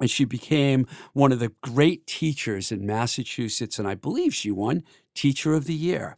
And 0.00 0.08
she 0.08 0.24
became 0.24 0.86
one 1.12 1.32
of 1.32 1.40
the 1.40 1.50
great 1.60 2.06
teachers 2.06 2.70
in 2.70 2.86
Massachusetts. 2.86 3.80
And 3.80 3.88
I 3.88 3.96
believe 3.96 4.32
she 4.32 4.52
won 4.52 4.84
Teacher 5.12 5.54
of 5.54 5.64
the 5.64 5.74
Year. 5.74 6.16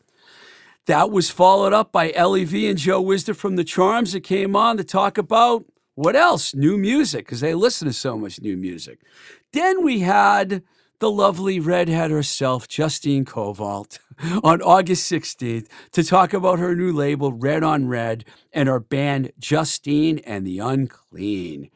That 0.85 1.11
was 1.11 1.31
followed 1.31 1.73
up 1.73 1.93
by 1.93 2.13
Ellie 2.13 2.45
V 2.45 2.69
and 2.69 2.79
Joe 2.79 3.01
Wisdom 3.01 3.37
from 3.37 3.57
the 3.57 3.65
Charms 3.65 4.13
that 4.13 4.21
came 4.21 4.55
on 4.55 4.77
to 4.77 4.85
talk 4.85 5.17
about 5.17 5.65
what 5.95 6.17
else? 6.17 6.55
New 6.55 6.77
music, 6.79 7.27
because 7.27 7.41
they 7.41 7.55
listen 7.55 7.87
to 7.87 7.93
so 7.93 8.17
much 8.17 8.41
new 8.41 8.57
music. 8.57 9.01
Then 9.53 9.85
we 9.85 10.01
had 10.01 10.63
the 11.01 11.11
lovely 11.11 11.59
redhead 11.59 12.11
herself, 12.11 12.69
Justine 12.69 13.25
Covault, 13.25 13.99
on 14.45 14.63
August 14.63 15.11
16th 15.11 15.67
to 15.93 16.05
talk 16.05 16.33
about 16.33 16.59
her 16.59 16.77
new 16.77 16.93
label, 16.93 17.33
Red 17.33 17.65
on 17.65 17.89
Red, 17.89 18.25
and 18.53 18.69
her 18.69 18.81
band, 18.81 19.33
Justine 19.39 20.19
and 20.21 20.47
the 20.47 20.59
Unclean. 20.59 21.71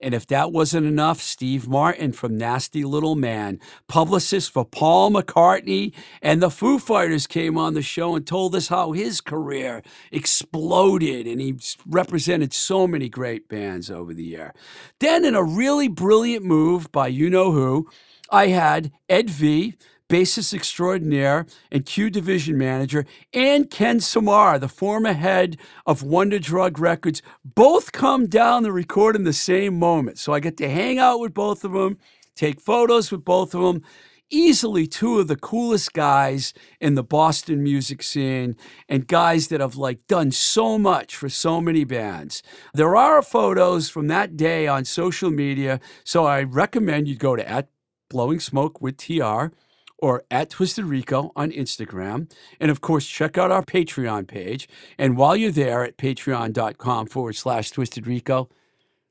And 0.00 0.14
if 0.14 0.26
that 0.26 0.52
wasn't 0.52 0.86
enough, 0.86 1.20
Steve 1.22 1.68
Martin 1.68 2.12
from 2.12 2.36
Nasty 2.36 2.84
Little 2.84 3.14
Man, 3.14 3.58
publicist 3.88 4.50
for 4.50 4.64
Paul 4.64 5.10
McCartney 5.10 5.94
and 6.20 6.42
the 6.42 6.50
Foo 6.50 6.78
Fighters, 6.78 7.26
came 7.26 7.56
on 7.56 7.74
the 7.74 7.82
show 7.82 8.14
and 8.14 8.26
told 8.26 8.54
us 8.54 8.68
how 8.68 8.92
his 8.92 9.20
career 9.20 9.82
exploded 10.12 11.26
and 11.26 11.40
he 11.40 11.56
represented 11.86 12.52
so 12.52 12.86
many 12.86 13.08
great 13.08 13.48
bands 13.48 13.90
over 13.90 14.12
the 14.12 14.24
year. 14.24 14.52
Then, 15.00 15.24
in 15.24 15.34
a 15.34 15.42
really 15.42 15.88
brilliant 15.88 16.44
move 16.44 16.92
by 16.92 17.08
you 17.08 17.30
know 17.30 17.52
who, 17.52 17.88
I 18.30 18.48
had 18.48 18.92
Ed 19.08 19.30
V 19.30 19.76
bassist 20.08 20.54
extraordinaire 20.54 21.46
and 21.70 21.84
Q 21.84 22.10
division 22.10 22.56
manager, 22.56 23.06
and 23.32 23.70
Ken 23.70 24.00
Samar, 24.00 24.58
the 24.58 24.68
former 24.68 25.12
head 25.12 25.56
of 25.86 26.02
Wonder 26.02 26.38
Drug 26.38 26.78
Records, 26.78 27.22
both 27.44 27.92
come 27.92 28.26
down 28.26 28.62
to 28.64 28.72
record 28.72 29.16
in 29.16 29.24
the 29.24 29.32
same 29.32 29.78
moment. 29.78 30.18
So 30.18 30.32
I 30.32 30.40
get 30.40 30.56
to 30.58 30.68
hang 30.68 30.98
out 30.98 31.20
with 31.20 31.34
both 31.34 31.64
of 31.64 31.72
them, 31.72 31.98
take 32.34 32.60
photos 32.60 33.10
with 33.10 33.24
both 33.24 33.54
of 33.54 33.62
them. 33.62 33.82
Easily 34.28 34.88
two 34.88 35.20
of 35.20 35.28
the 35.28 35.36
coolest 35.36 35.92
guys 35.92 36.52
in 36.80 36.96
the 36.96 37.04
Boston 37.04 37.62
music 37.62 38.02
scene 38.02 38.56
and 38.88 39.06
guys 39.06 39.46
that 39.48 39.60
have 39.60 39.76
like 39.76 40.04
done 40.08 40.32
so 40.32 40.80
much 40.80 41.14
for 41.14 41.28
so 41.28 41.60
many 41.60 41.84
bands. 41.84 42.42
There 42.74 42.96
are 42.96 43.22
photos 43.22 43.88
from 43.88 44.08
that 44.08 44.36
day 44.36 44.66
on 44.66 44.84
social 44.84 45.30
media, 45.30 45.78
so 46.02 46.26
I 46.26 46.42
recommend 46.42 47.06
you 47.06 47.14
go 47.14 47.36
to 47.36 47.48
at 47.48 47.68
blowing 48.08 48.40
smoke 48.40 48.80
with 48.80 48.96
TR 48.96 49.52
or 49.98 50.24
at 50.30 50.50
Twisted 50.50 50.84
Rico 50.84 51.32
on 51.36 51.50
Instagram. 51.50 52.30
And 52.60 52.70
of 52.70 52.80
course, 52.80 53.06
check 53.06 53.38
out 53.38 53.50
our 53.50 53.62
Patreon 53.62 54.28
page. 54.28 54.68
And 54.98 55.16
while 55.16 55.36
you're 55.36 55.50
there 55.50 55.84
at 55.84 55.96
patreon.com 55.96 57.06
forward 57.06 57.36
slash 57.36 57.70
Twisted 57.70 58.06
Rico, 58.06 58.48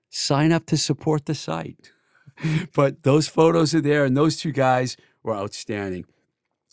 sign 0.10 0.52
up 0.52 0.66
to 0.68 0.78
support 0.78 1.26
the 1.26 1.36
site. 1.36 1.92
but 2.74 3.04
those 3.04 3.28
photos 3.28 3.74
are 3.74 3.82
there, 3.82 4.06
and 4.06 4.16
those 4.16 4.38
two 4.38 4.52
guys 4.52 4.98
were 5.24 5.36
outstanding. 5.36 6.06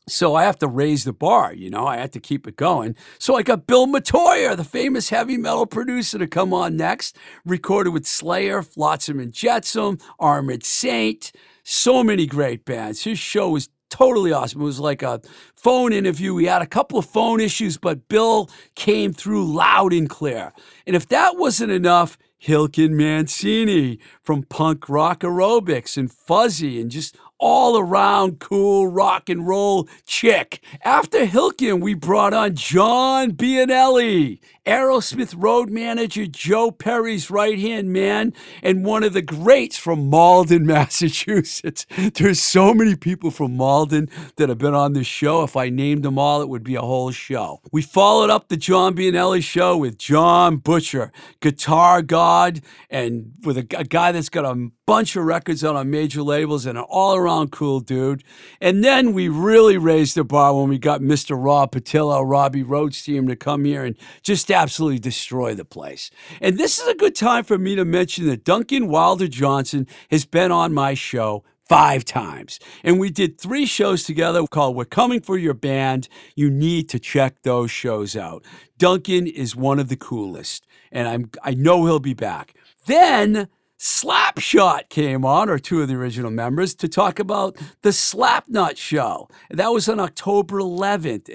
So 0.09 0.35
I 0.35 0.43
have 0.43 0.59
to 0.59 0.67
raise 0.67 1.05
the 1.05 1.13
bar, 1.13 1.55
you 1.55 1.71
know, 1.71 1.87
I 1.87 1.97
had 1.97 2.13
to 2.13 2.21
keep 2.21 2.49
it 2.49 2.57
going. 2.57 2.97
So 3.21 3.37
I 3.37 3.43
got 3.43 3.69
Bill 3.69 3.87
Metoyer, 3.87 4.57
the 4.57 4.65
famous 4.65 5.11
heavy 5.11 5.37
metal 5.37 5.65
producer, 5.65 6.19
to 6.19 6.27
come 6.27 6.53
on 6.53 6.77
next. 6.77 7.17
Recorded 7.45 7.91
with 7.91 8.05
Slayer, 8.05 8.63
Flotsam 8.63 9.21
and 9.21 9.33
Jetsam, 9.33 9.99
Armored 10.19 10.65
Saint, 10.65 11.31
so 11.63 12.03
many 12.03 12.27
great 12.27 12.65
bands. 12.65 13.05
His 13.05 13.21
show 13.21 13.51
was 13.51 13.69
totally 13.93 14.33
awesome. 14.33 14.63
It 14.63 14.65
was 14.65 14.81
like 14.81 15.03
a 15.03 15.21
phone 15.55 15.93
interview. 15.93 16.35
We 16.35 16.47
had 16.47 16.63
a 16.63 16.67
couple 16.67 16.99
of 16.99 17.07
phone 17.07 17.41
issues, 17.41 17.77
but 17.77 18.09
Bill 18.09 18.51
came 18.75 19.13
through 19.13 19.53
loud 19.53 19.93
and 19.93 20.09
clear. 20.09 20.53
And 20.87 20.97
if 20.97 21.09
that 21.09 21.37
wasn't 21.37 21.73
enough, 21.73 22.17
Hilken 22.43 22.91
Mancini 22.91 24.01
from 24.23 24.43
Punk 24.43 24.89
Rock 24.89 25.21
Aerobics 25.21 25.97
and 25.97 26.11
Fuzzy 26.11 26.81
and 26.81 26.91
just 26.91 27.17
all 27.39 27.79
around 27.79 28.39
cool 28.41 28.87
rock 28.87 29.29
and 29.29 29.47
roll 29.47 29.89
chick. 30.07 30.65
After 30.85 31.27
Hilken, 31.27 31.81
we 31.81 31.95
brought 31.95 32.33
on 32.33 32.55
John 32.57 33.33
Bianelli, 33.33 34.41
Aerosmith 34.67 35.35
road 35.37 35.71
manager 35.71 36.25
Joe 36.25 36.71
Perry's 36.71 37.31
right 37.31 37.59
hand 37.59 37.93
man, 37.93 38.33
and 38.63 38.85
one 38.85 39.03
of 39.03 39.13
the 39.13 39.23
greats 39.23 39.77
from 39.77 40.09
Malden, 40.09 40.65
Massachusetts. 40.67 41.85
There's 42.15 42.39
so 42.39 42.73
many 42.73 42.95
people 42.95 43.33
from 43.33 43.57
Malden 43.57 44.09
that 44.37 44.49
have 44.49 44.59
been 44.59 44.75
on 44.75 44.93
this 44.93 45.07
show. 45.07 45.43
If 45.43 45.57
I 45.57 45.69
named 45.69 46.05
them 46.05 46.17
all, 46.17 46.43
it 46.43 46.49
would 46.49 46.63
be 46.63 46.77
a 46.77 46.81
whole 46.83 47.11
show. 47.11 47.61
We 47.73 47.83
followed 47.83 48.31
up 48.31 48.49
the 48.49 48.57
John 48.57 48.95
Bianelli 48.95 49.43
show 49.43 49.77
with 49.77 49.99
John 49.99 50.59
Butcher, 50.59 51.11
guitar 51.41 52.01
god, 52.01 52.61
and 52.89 53.33
with 53.43 53.59
a, 53.59 53.67
a 53.77 53.85
guy 53.85 54.13
that's 54.13 54.29
got 54.29 54.45
a 54.45 54.71
bunch 54.87 55.17
of 55.17 55.25
records 55.25 55.65
out 55.65 55.75
on 55.75 55.91
major 55.91 56.23
labels 56.23 56.67
and 56.67 56.77
an 56.77 56.85
all 56.89 57.17
around 57.17 57.51
cool 57.51 57.81
dude. 57.81 58.23
And 58.61 58.85
then 58.85 59.13
we 59.13 59.29
really 59.29 59.77
raised 59.77 60.17
the 60.17 60.23
bar 60.23 60.55
when 60.55 60.69
we 60.69 60.79
got 60.79 61.01
Mr. 61.01 61.37
Rob 61.43 61.73
Patillo, 61.73 62.23
Robbie 62.29 62.63
Rhodes 62.63 63.03
team 63.03 63.27
to 63.29 63.35
come 63.35 63.65
here 63.65 63.85
and 63.85 63.97
just 64.23 64.52
absolutely 64.53 64.99
destroy 64.99 65.55
the 65.55 65.65
place. 65.65 66.11
And 66.41 66.59
this 66.59 66.79
is 66.79 66.89
a 66.89 66.95
good 66.95 67.15
time 67.15 67.45
for 67.45 67.59
me 67.59 67.75
to 67.77 67.85
mention 67.85 68.27
that 68.27 68.45
Duncan 68.45 68.89
Wilder 68.89 69.29
Johnson 69.29 69.87
has 70.11 70.25
been 70.25 70.53
on 70.53 70.73
my 70.73 70.95
show 70.95 71.45
five 71.73 72.05
times. 72.05 72.59
And 72.85 72.99
we 72.99 73.11
did 73.11 73.41
three 73.41 73.67
shows 73.67 74.05
together 74.05 74.47
called 74.47 74.77
We're 74.77 74.85
Coming 74.85 75.21
for 75.21 75.39
Your 75.39 75.55
Band. 75.55 76.09
You 76.37 76.51
need 76.51 76.89
to 76.91 76.99
check 76.99 77.43
those 77.43 77.71
shows 77.71 78.17
out. 78.17 78.45
Duncan 78.79 79.27
is 79.27 79.57
one 79.57 79.79
of 79.79 79.89
the 79.89 79.97
coolest, 79.97 80.67
and 80.91 81.09
I'm 81.09 81.31
I 81.43 81.55
know 81.55 81.87
he'll 81.87 81.99
be 81.99 82.15
back. 82.15 82.55
Then 82.87 83.49
Slapshot 83.79 84.91
came 84.91 85.25
on, 85.25 85.49
or 85.49 85.59
two 85.59 85.83
of 85.83 85.89
the 85.89 85.95
original 85.95 86.31
members, 86.31 86.75
to 86.77 86.89
talk 86.89 87.19
about 87.19 87.57
the 87.83 87.91
Slapnut 87.91 88.77
show. 88.77 89.29
And 89.49 89.59
that 89.59 89.73
was 89.73 89.89
on 89.89 89.99
October 89.99 90.59
11th. 90.59 91.31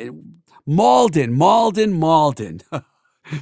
Malden, 0.66 1.34
Malden, 1.34 1.94
Malden. 1.94 2.62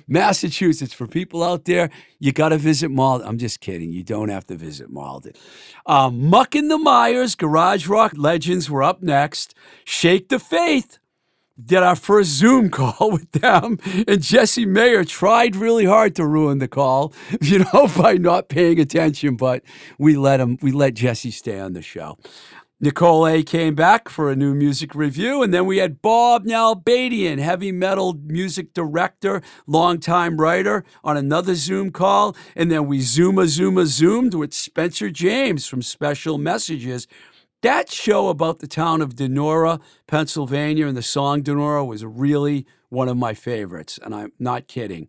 Massachusetts. 0.08 0.94
For 0.94 1.08
people 1.08 1.44
out 1.44 1.66
there, 1.66 1.90
you 2.20 2.32
got 2.32 2.50
to 2.50 2.58
visit 2.58 2.90
Malden. 2.90 3.28
I'm 3.28 3.38
just 3.38 3.60
kidding. 3.60 3.92
You 3.92 4.04
don't 4.04 4.30
have 4.30 4.46
to 4.48 4.56
visit 4.56 4.90
Malden. 4.90 5.34
Um, 5.86 6.30
Muck 6.30 6.56
and 6.56 6.70
the 6.70 6.78
Mires, 6.78 7.36
Garage 7.36 7.88
Rock 7.88 8.14
Legends 8.16 8.70
were 8.70 8.84
up 8.84 9.02
next. 9.02 9.56
Shake 9.86 10.30
the 10.30 10.40
Faith 10.40 11.00
did 11.64 11.84
our 11.84 11.96
first 11.96 12.32
Zoom 12.32 12.70
call 12.72 13.12
with 13.12 13.32
them, 13.32 13.80
and 14.08 14.22
Jesse 14.22 14.66
Mayer 14.66 15.04
tried 15.04 15.56
really 15.56 15.86
hard 15.86 16.16
to 16.16 16.26
ruin 16.26 16.60
the 16.60 16.68
call, 16.68 17.14
you 17.42 17.60
know, 17.60 17.90
by 17.98 18.16
not 18.16 18.50
paying 18.50 18.80
attention. 18.80 19.36
But 19.36 19.64
we 19.98 20.18
let 20.18 20.40
him, 20.40 20.58
we 20.62 20.72
let 20.72 20.94
Jesse 20.96 21.32
stay 21.32 21.60
on 21.60 21.74
the 21.74 21.82
show. 21.82 22.18
Nicole 22.82 23.26
A 23.26 23.42
came 23.42 23.74
back 23.74 24.10
for 24.10 24.30
a 24.30 24.36
new 24.36 24.54
music 24.54 24.94
review, 24.96 25.42
and 25.42 25.54
then 25.54 25.66
we 25.66 25.78
had 25.78 26.02
Bob 26.02 26.46
Nalbandian, 26.46 27.40
heavy 27.40 27.72
metal 27.72 28.20
music 28.26 28.74
director, 28.74 29.42
longtime 29.66 30.38
writer, 30.38 30.84
on 31.04 31.16
another 31.16 31.56
Zoom 31.56 31.92
call, 31.92 32.36
and 32.56 32.70
then 32.70 32.86
we 32.86 33.00
Zuma 33.00 33.48
Zuma 33.48 33.86
Zoomed 33.86 34.34
with 34.34 34.54
Spencer 34.54 35.10
James 35.10 35.66
from 35.68 35.82
Special 35.82 36.38
Messages 36.38 37.08
that 37.62 37.90
show 37.92 38.28
about 38.28 38.60
the 38.60 38.68
town 38.68 39.02
of 39.02 39.16
Donora, 39.16 39.82
Pennsylvania, 40.06 40.86
and 40.86 40.96
the 40.96 41.02
song 41.02 41.42
Donora 41.42 41.84
was 41.84 42.06
really 42.06 42.68
one 42.90 43.08
of 43.08 43.18
my 43.18 43.34
favorites, 43.34 43.98
and 44.04 44.14
I'm 44.14 44.34
not 44.38 44.68
kidding. 44.68 45.08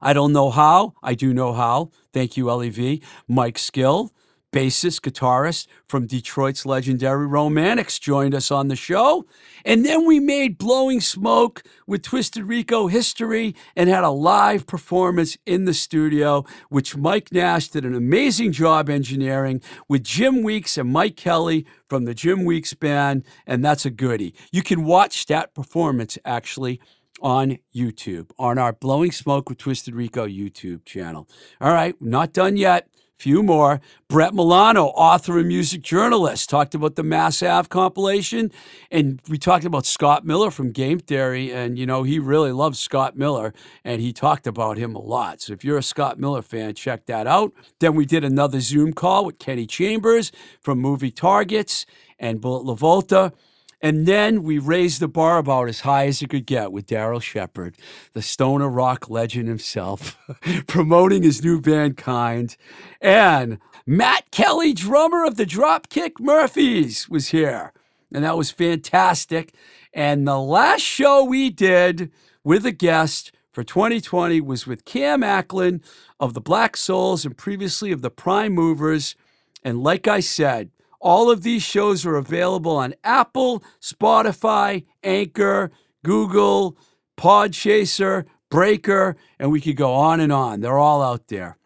I 0.00 0.12
don't 0.12 0.32
know 0.32 0.50
how. 0.50 0.94
I 1.02 1.14
do 1.14 1.34
know 1.34 1.52
how. 1.54 1.90
Thank 2.12 2.36
you, 2.36 2.48
LEV. 2.48 3.00
Mike 3.26 3.58
Skill, 3.58 4.12
bassist, 4.52 5.00
guitarist 5.00 5.66
from 5.86 6.06
Detroit's 6.06 6.64
legendary 6.64 7.26
Romantics, 7.26 7.98
joined 7.98 8.34
us 8.34 8.50
on 8.50 8.68
the 8.68 8.76
show. 8.76 9.26
And 9.64 9.84
then 9.84 10.06
we 10.06 10.20
made 10.20 10.58
Blowing 10.58 11.00
Smoke 11.00 11.62
with 11.86 12.02
Twisted 12.02 12.44
Rico 12.44 12.86
history 12.86 13.54
and 13.76 13.88
had 13.88 14.04
a 14.04 14.10
live 14.10 14.66
performance 14.66 15.36
in 15.46 15.64
the 15.64 15.74
studio, 15.74 16.44
which 16.68 16.96
Mike 16.96 17.32
Nash 17.32 17.68
did 17.68 17.84
an 17.84 17.94
amazing 17.94 18.52
job 18.52 18.88
engineering 18.88 19.60
with 19.88 20.04
Jim 20.04 20.42
Weeks 20.42 20.78
and 20.78 20.92
Mike 20.92 21.16
Kelly 21.16 21.66
from 21.88 22.04
the 22.04 22.14
Jim 22.14 22.44
Weeks 22.44 22.74
Band. 22.74 23.24
And 23.46 23.64
that's 23.64 23.84
a 23.84 23.90
goodie. 23.90 24.34
You 24.52 24.62
can 24.62 24.84
watch 24.84 25.26
that 25.26 25.54
performance 25.54 26.18
actually 26.24 26.80
on 27.20 27.58
YouTube, 27.74 28.30
on 28.38 28.58
our 28.58 28.72
Blowing 28.72 29.12
Smoke 29.12 29.48
with 29.48 29.58
Twisted 29.58 29.94
Rico 29.94 30.26
YouTube 30.26 30.84
channel. 30.84 31.28
All 31.60 31.72
right, 31.72 31.94
not 32.00 32.32
done 32.32 32.56
yet. 32.56 32.88
Few 33.18 33.42
more. 33.42 33.80
Brett 34.08 34.32
Milano, 34.32 34.86
author 34.86 35.40
and 35.40 35.48
music 35.48 35.82
journalist, 35.82 36.48
talked 36.48 36.72
about 36.76 36.94
the 36.94 37.02
Mass 37.02 37.42
Ave 37.42 37.66
compilation. 37.66 38.52
And 38.92 39.20
we 39.28 39.38
talked 39.38 39.64
about 39.64 39.86
Scott 39.86 40.24
Miller 40.24 40.52
from 40.52 40.70
Game 40.70 41.00
Theory. 41.00 41.52
And, 41.52 41.76
you 41.76 41.84
know, 41.84 42.04
he 42.04 42.20
really 42.20 42.52
loves 42.52 42.78
Scott 42.78 43.16
Miller 43.16 43.52
and 43.84 44.00
he 44.00 44.12
talked 44.12 44.46
about 44.46 44.78
him 44.78 44.94
a 44.94 45.00
lot. 45.00 45.40
So 45.40 45.52
if 45.52 45.64
you're 45.64 45.78
a 45.78 45.82
Scott 45.82 46.20
Miller 46.20 46.42
fan, 46.42 46.74
check 46.74 47.06
that 47.06 47.26
out. 47.26 47.52
Then 47.80 47.96
we 47.96 48.06
did 48.06 48.22
another 48.22 48.60
Zoom 48.60 48.92
call 48.92 49.24
with 49.24 49.40
Kenny 49.40 49.66
Chambers 49.66 50.30
from 50.60 50.78
Moving 50.78 51.10
Targets 51.10 51.86
and 52.20 52.40
Bullet 52.40 52.78
LaVolta. 52.78 53.32
And 53.80 54.06
then 54.06 54.42
we 54.42 54.58
raised 54.58 55.00
the 55.00 55.08
bar 55.08 55.38
about 55.38 55.68
as 55.68 55.80
high 55.80 56.06
as 56.06 56.20
it 56.20 56.30
could 56.30 56.46
get 56.46 56.72
with 56.72 56.86
Darryl 56.86 57.22
Shepard, 57.22 57.76
the 58.12 58.22
stoner 58.22 58.68
rock 58.68 59.08
legend 59.08 59.48
himself, 59.48 60.18
promoting 60.66 61.22
his 61.22 61.44
new 61.44 61.60
band 61.60 61.96
Kind. 61.96 62.56
And 63.00 63.58
Matt 63.86 64.30
Kelly, 64.32 64.72
drummer 64.72 65.24
of 65.24 65.36
the 65.36 65.46
Dropkick 65.46 66.18
Murphys, 66.18 67.08
was 67.08 67.28
here. 67.28 67.72
And 68.12 68.24
that 68.24 68.36
was 68.36 68.50
fantastic. 68.50 69.54
And 69.92 70.26
the 70.26 70.38
last 70.38 70.82
show 70.82 71.24
we 71.24 71.50
did 71.50 72.10
with 72.42 72.66
a 72.66 72.72
guest 72.72 73.32
for 73.52 73.62
2020 73.62 74.40
was 74.40 74.66
with 74.66 74.84
Cam 74.84 75.22
Acklin 75.22 75.82
of 76.18 76.34
the 76.34 76.40
Black 76.40 76.76
Souls 76.76 77.24
and 77.24 77.36
previously 77.36 77.92
of 77.92 78.02
the 78.02 78.10
Prime 78.10 78.52
Movers. 78.52 79.14
And 79.62 79.82
like 79.82 80.08
I 80.08 80.20
said, 80.20 80.70
all 81.00 81.30
of 81.30 81.42
these 81.42 81.62
shows 81.62 82.04
are 82.04 82.16
available 82.16 82.76
on 82.76 82.94
Apple, 83.04 83.62
Spotify, 83.80 84.84
Anchor, 85.02 85.70
Google, 86.04 86.76
Podchaser, 87.16 88.24
Breaker, 88.50 89.16
and 89.38 89.50
we 89.50 89.60
could 89.60 89.76
go 89.76 89.92
on 89.92 90.20
and 90.20 90.32
on. 90.32 90.60
They're 90.60 90.78
all 90.78 91.02
out 91.02 91.28
there. 91.28 91.58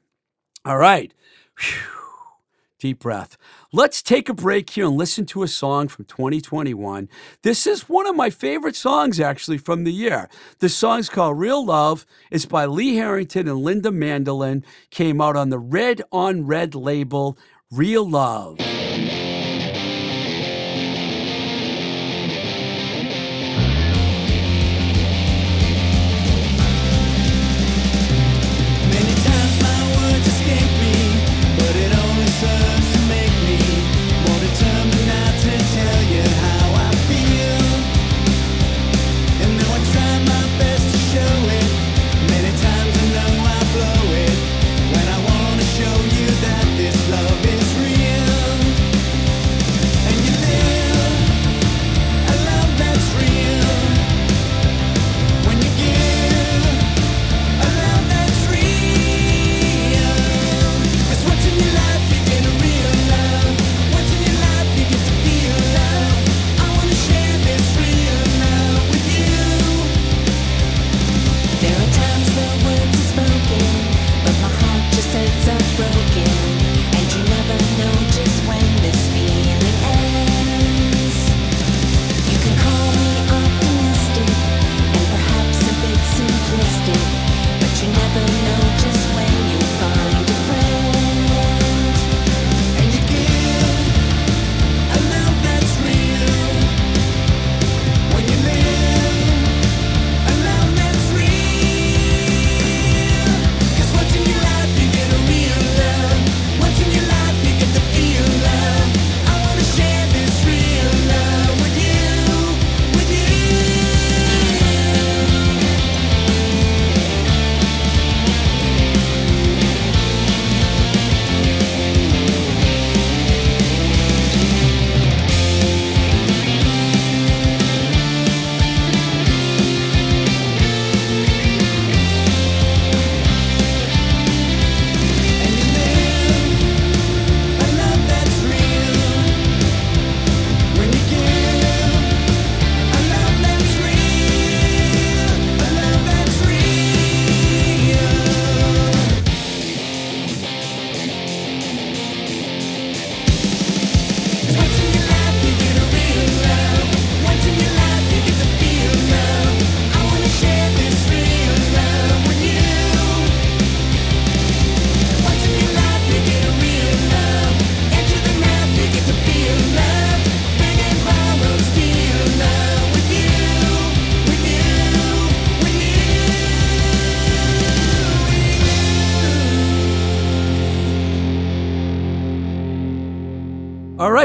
All 0.64 0.78
right. 0.78 1.12
Whew. 1.58 1.88
Deep 2.82 2.98
breath. 2.98 3.36
Let's 3.72 4.02
take 4.02 4.28
a 4.28 4.34
break 4.34 4.70
here 4.70 4.86
and 4.86 4.96
listen 4.96 5.24
to 5.26 5.44
a 5.44 5.48
song 5.48 5.86
from 5.86 6.04
2021. 6.06 7.08
This 7.44 7.64
is 7.64 7.88
one 7.88 8.08
of 8.08 8.16
my 8.16 8.28
favorite 8.28 8.74
songs, 8.74 9.20
actually, 9.20 9.58
from 9.58 9.84
the 9.84 9.92
year. 9.92 10.28
The 10.58 10.68
song's 10.68 11.08
called 11.08 11.38
Real 11.38 11.64
Love. 11.64 12.04
It's 12.32 12.44
by 12.44 12.66
Lee 12.66 12.96
Harrington 12.96 13.46
and 13.46 13.60
Linda 13.60 13.92
Mandolin. 13.92 14.64
Came 14.90 15.20
out 15.20 15.36
on 15.36 15.50
the 15.50 15.60
Red 15.60 16.02
on 16.10 16.44
Red 16.44 16.74
label, 16.74 17.38
Real 17.70 18.08
Love. 18.08 18.58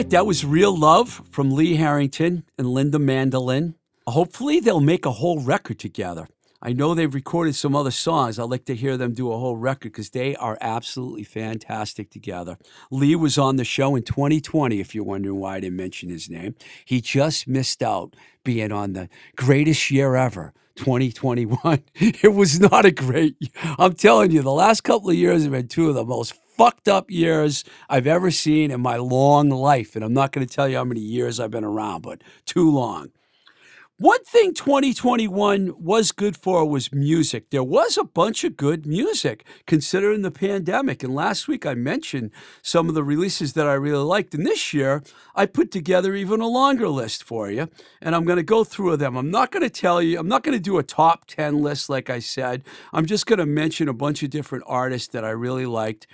Right, 0.08 0.12
that 0.12 0.26
was 0.26 0.46
Real 0.46 0.78
Love 0.78 1.22
from 1.32 1.52
Lee 1.52 1.76
Harrington 1.76 2.46
and 2.58 2.70
Linda 2.70 2.98
Mandolin. 2.98 3.76
Hopefully, 4.08 4.62
they'll 4.62 4.80
make 4.80 5.06
a 5.06 5.12
whole 5.12 5.42
record 5.42 5.80
together. 5.80 6.28
I 6.62 6.72
know 6.72 6.94
they've 6.94 7.14
recorded 7.14 7.56
some 7.56 7.76
other 7.76 7.92
songs. 7.92 8.40
I'd 8.40 8.50
like 8.50 8.66
to 8.66 8.76
hear 8.76 8.96
them 8.96 9.14
do 9.14 9.32
a 9.32 9.38
whole 9.38 9.58
record 9.58 9.92
because 9.92 10.12
they 10.12 10.34
are 10.38 10.58
absolutely 10.62 11.24
fantastic 11.24 12.10
together. 12.10 12.58
Lee 12.90 13.16
was 13.16 13.38
on 13.38 13.58
the 13.58 13.66
show 13.66 13.96
in 13.96 14.04
2020, 14.04 14.80
if 14.80 14.96
you're 14.96 15.04
wondering 15.04 15.40
why 15.40 15.58
I 15.58 15.60
didn't 15.60 15.76
mention 15.78 16.10
his 16.10 16.30
name. 16.30 16.56
He 16.86 17.02
just 17.02 17.48
missed 17.48 17.84
out 17.84 18.16
being 18.46 18.72
on 18.72 18.94
the 18.94 19.10
greatest 19.36 19.92
year 19.92 20.16
ever, 20.16 20.54
2021. 20.78 21.84
It 21.96 22.34
was 22.34 22.62
not 22.62 22.86
a 22.86 22.92
great 22.92 23.36
I'm 23.78 23.94
telling 23.94 24.32
you, 24.32 24.42
the 24.42 24.52
last 24.52 24.82
couple 24.82 25.10
of 25.10 25.16
years 25.18 25.44
have 25.44 25.52
been 25.52 25.68
two 25.68 25.90
of 25.90 25.96
the 25.96 26.06
most 26.06 26.34
fucked 26.58 26.88
up 26.88 27.10
years 27.12 27.64
I've 27.88 28.08
ever 28.08 28.32
seen 28.32 28.72
in 28.72 28.82
my 28.82 28.98
long 28.98 29.50
life. 29.50 29.96
And 29.96 30.04
I'm 30.04 30.14
not 30.14 30.32
going 30.32 30.46
to 30.46 30.54
tell 30.54 30.68
you 30.68 30.78
how 30.78 30.84
many 30.84 31.02
years 31.02 31.40
I've 31.40 31.52
been 31.52 31.64
around, 31.64 32.02
but 32.02 32.22
too 32.46 32.70
long. 32.70 33.10
One 34.00 34.24
thing 34.26 34.54
2021 34.54 35.74
was 35.84 36.12
good 36.12 36.38
for 36.38 36.64
was 36.70 36.94
music. 36.94 37.50
There 37.50 37.64
was 37.64 37.98
a 37.98 38.04
bunch 38.04 38.44
of 38.44 38.56
good 38.56 38.86
music 38.86 39.44
considering 39.66 40.22
the 40.22 40.30
pandemic. 40.30 41.02
And 41.02 41.16
last 41.16 41.48
week 41.48 41.66
I 41.66 41.74
mentioned 41.74 42.30
some 42.62 42.90
of 42.90 42.94
the 42.94 43.04
releases 43.04 43.54
that 43.54 43.66
I 43.66 43.74
really 43.74 44.04
liked. 44.04 44.36
And 44.36 44.46
this 44.46 44.72
year 44.72 45.02
I 45.34 45.48
put 45.48 45.72
together 45.72 46.14
even 46.14 46.42
a 46.42 46.48
longer 46.48 46.88
list 46.90 47.24
for 47.24 47.50
you. 47.50 47.70
And 48.00 48.14
I'm 48.14 48.26
going 48.26 48.38
to 48.38 48.44
go 48.44 48.64
through 48.64 48.98
them. 48.98 49.18
I'm 49.18 49.32
not 49.32 49.50
going 49.50 49.64
to 49.64 49.70
tell 49.70 50.00
you, 50.00 50.20
I'm 50.20 50.28
not 50.28 50.44
going 50.44 50.56
to 50.56 50.64
do 50.64 50.78
a 50.78 50.84
top 50.84 51.26
10 51.26 51.64
list 51.64 51.90
like 51.90 52.08
I 52.08 52.20
said. 52.20 52.64
I'm 52.94 53.08
just 53.08 53.26
going 53.26 53.40
to 53.40 53.48
mention 53.48 53.90
a 53.90 53.94
bunch 53.94 54.22
of 54.22 54.30
different 54.30 54.66
artists 54.68 55.08
that 55.08 55.26
I 55.26 55.32
really 55.32 55.66
liked. 55.66 56.06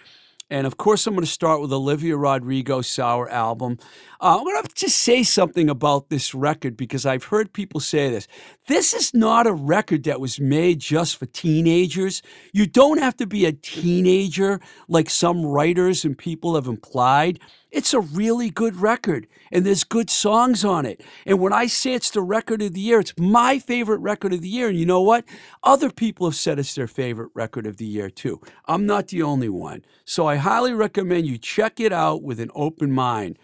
And 0.53 0.67
of 0.67 0.77
course, 0.77 1.07
I'm 1.07 1.15
going 1.15 1.25
to 1.25 1.31
start 1.31 1.61
with 1.61 1.73
Olivia 1.73 2.15
Rodrigo's 2.15 2.85
Sour 2.85 3.27
album. 3.27 3.79
Uh, 4.23 4.37
I'm 4.37 4.45
going 4.45 4.63
to 4.63 4.73
just 4.73 5.01
say 5.01 5.21
something 5.21 5.69
about 5.69 6.07
this 6.07 6.33
record 6.33 6.77
because 6.77 7.05
I've 7.05 7.25
heard 7.25 7.51
people 7.51 7.81
say 7.81 8.09
this. 8.09 8.25
This 8.69 8.93
is 8.93 9.13
not 9.13 9.47
a 9.47 9.51
record 9.51 10.05
that 10.05 10.21
was 10.21 10.39
made 10.39 10.79
just 10.79 11.17
for 11.17 11.25
teenagers. 11.25 12.21
You 12.53 12.65
don't 12.65 12.99
have 12.99 13.17
to 13.17 13.27
be 13.27 13.45
a 13.45 13.51
teenager 13.51 14.61
like 14.87 15.09
some 15.09 15.45
writers 15.45 16.05
and 16.05 16.17
people 16.17 16.55
have 16.55 16.67
implied. 16.67 17.41
It's 17.69 17.93
a 17.93 17.99
really 17.99 18.49
good 18.49 18.77
record, 18.77 19.27
and 19.51 19.65
there's 19.65 19.83
good 19.83 20.09
songs 20.09 20.63
on 20.63 20.85
it. 20.85 21.01
And 21.25 21.39
when 21.39 21.51
I 21.51 21.65
say 21.65 21.93
it's 21.93 22.11
the 22.11 22.21
record 22.21 22.61
of 22.61 22.73
the 22.73 22.79
year, 22.79 22.99
it's 22.99 23.15
my 23.17 23.59
favorite 23.59 23.97
record 23.97 24.31
of 24.31 24.39
the 24.39 24.47
year. 24.47 24.69
And 24.69 24.77
you 24.77 24.85
know 24.85 25.01
what? 25.01 25.25
Other 25.63 25.89
people 25.89 26.27
have 26.27 26.35
said 26.35 26.59
it's 26.59 26.75
their 26.75 26.87
favorite 26.87 27.31
record 27.33 27.65
of 27.65 27.75
the 27.75 27.85
year, 27.85 28.09
too. 28.09 28.39
I'm 28.67 28.85
not 28.85 29.09
the 29.09 29.23
only 29.23 29.49
one. 29.49 29.83
So 30.05 30.27
I 30.27 30.37
highly 30.37 30.71
recommend 30.71 31.25
you 31.25 31.37
check 31.37 31.81
it 31.81 31.91
out 31.91 32.23
with 32.23 32.39
an 32.39 32.51
open 32.55 32.89
mind. 32.89 33.37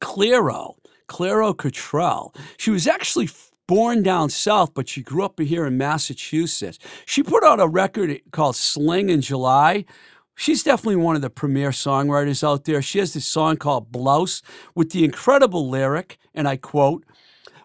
Clairo, 0.00 0.74
Clairo 1.08 1.54
Cottrill. 1.54 2.34
She 2.56 2.70
was 2.70 2.86
actually 2.86 3.28
born 3.66 4.02
down 4.02 4.30
south, 4.30 4.74
but 4.74 4.88
she 4.88 5.02
grew 5.02 5.24
up 5.24 5.38
here 5.38 5.66
in 5.66 5.78
Massachusetts. 5.78 6.78
She 7.06 7.22
put 7.22 7.44
out 7.44 7.60
a 7.60 7.68
record 7.68 8.20
called 8.32 8.56
Sling 8.56 9.10
in 9.10 9.20
July. 9.20 9.84
She's 10.34 10.62
definitely 10.62 10.96
one 10.96 11.16
of 11.16 11.22
the 11.22 11.30
premier 11.30 11.70
songwriters 11.70 12.42
out 12.42 12.64
there. 12.64 12.82
She 12.82 12.98
has 12.98 13.12
this 13.12 13.26
song 13.26 13.58
called 13.58 13.92
Blouse 13.92 14.42
with 14.74 14.90
the 14.90 15.04
incredible 15.04 15.68
lyric, 15.68 16.18
and 16.34 16.48
I 16.48 16.56
quote, 16.56 17.04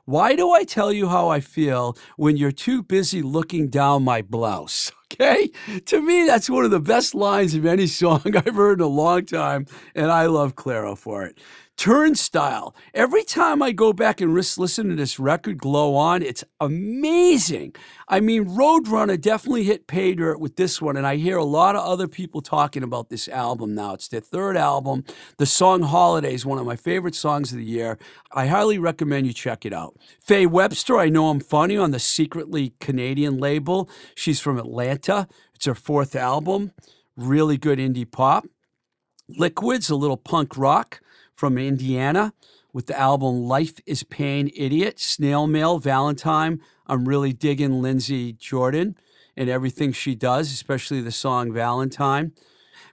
why 0.06 0.36
do 0.36 0.52
I 0.52 0.64
tell 0.64 0.94
you 0.94 1.10
how 1.10 1.30
I 1.30 1.40
feel 1.40 1.98
when 2.16 2.38
you're 2.38 2.52
too 2.52 2.84
busy 2.84 3.24
looking 3.24 3.70
down 3.70 4.04
my 4.04 4.22
blouse? 4.22 4.92
Okay? 5.14 5.52
To 5.86 6.02
me, 6.02 6.26
that's 6.26 6.50
one 6.50 6.66
of 6.66 6.72
the 6.72 6.80
best 6.80 7.16
lines 7.16 7.54
of 7.54 7.66
any 7.66 7.88
song 8.02 8.22
I've 8.36 8.56
heard 8.56 8.80
in 8.80 8.86
a 8.86 8.90
long 8.90 9.26
time, 9.26 9.66
and 9.94 10.12
I 10.12 10.26
love 10.26 10.56
Clairo 10.56 10.98
for 10.98 11.24
it. 11.24 11.38
Turnstile. 11.78 12.74
Every 12.94 13.24
time 13.24 13.62
I 13.62 13.72
go 13.74 13.92
back 13.92 14.22
and 14.22 14.34
ris- 14.34 14.58
listen 14.58 14.88
to 14.90 14.96
this 14.96 15.20
record, 15.20 15.58
Glow 15.58 15.96
On, 15.96 16.22
it's 16.22 16.44
amazing. 16.62 17.76
I 18.08 18.22
mean, 18.22 18.46
Roadrunner 18.46 19.20
definitely 19.20 19.66
hit 19.66 19.86
pay 19.86 20.16
dirt 20.16 20.40
with 20.40 20.56
this 20.56 20.82
one, 20.82 20.96
and 20.96 21.06
I 21.06 21.18
hear 21.18 21.38
a 21.38 21.44
lot 21.44 21.76
of 21.76 21.86
other 21.86 22.08
people 22.08 22.42
talking 22.42 22.82
about 22.82 23.10
this 23.10 23.28
album 23.28 23.76
now. 23.76 23.94
It's 23.94 24.08
their 24.08 24.22
third 24.22 24.56
album. 24.56 25.04
The 25.38 25.46
song 25.46 25.82
Holiday 25.82 26.34
is 26.34 26.46
one 26.46 26.60
of 26.60 26.66
my 26.66 26.78
favorite 26.78 27.16
songs 27.16 27.52
of 27.52 27.58
the 27.58 27.66
year. 27.66 27.98
I 28.32 28.48
highly 28.48 28.78
recommend 28.80 29.28
you 29.28 29.34
check 29.34 29.66
it 29.66 29.74
out. 29.74 29.98
Faye 30.22 30.46
Webster, 30.46 30.98
I 30.98 31.10
know 31.10 31.30
I'm 31.30 31.42
funny 31.42 31.78
on 31.78 31.92
the 31.92 32.00
secretly 32.00 32.74
Canadian 32.80 33.38
label. 33.38 33.90
She's 34.16 34.40
from 34.40 34.58
Atlanta. 34.58 35.28
It's 35.54 35.66
her 35.66 35.76
fourth 35.76 36.16
album. 36.16 36.72
Really 37.18 37.58
good 37.58 37.80
indie 37.80 38.10
pop. 38.10 38.46
Liquids, 39.28 39.90
a 39.90 39.96
little 39.96 40.18
punk 40.18 40.56
rock 40.58 41.02
from 41.36 41.58
Indiana 41.58 42.34
with 42.74 42.88
the 42.88 43.00
album 43.00 43.44
Life 43.44 43.80
is 43.86 44.04
Pain 44.04 44.50
Idiot, 44.56 45.00
Snail 45.00 45.48
Mail, 45.48 45.80
Valentine. 45.80 46.62
I'm 46.88 47.08
really 47.08 47.34
digging 47.34 47.82
Lindsey 47.82 48.34
Jordan 48.34 48.98
and 49.38 49.50
everything 49.50 49.92
she 49.92 50.16
does, 50.16 50.52
especially 50.52 51.02
the 51.02 51.12
song 51.12 51.54
Valentine. 51.54 52.32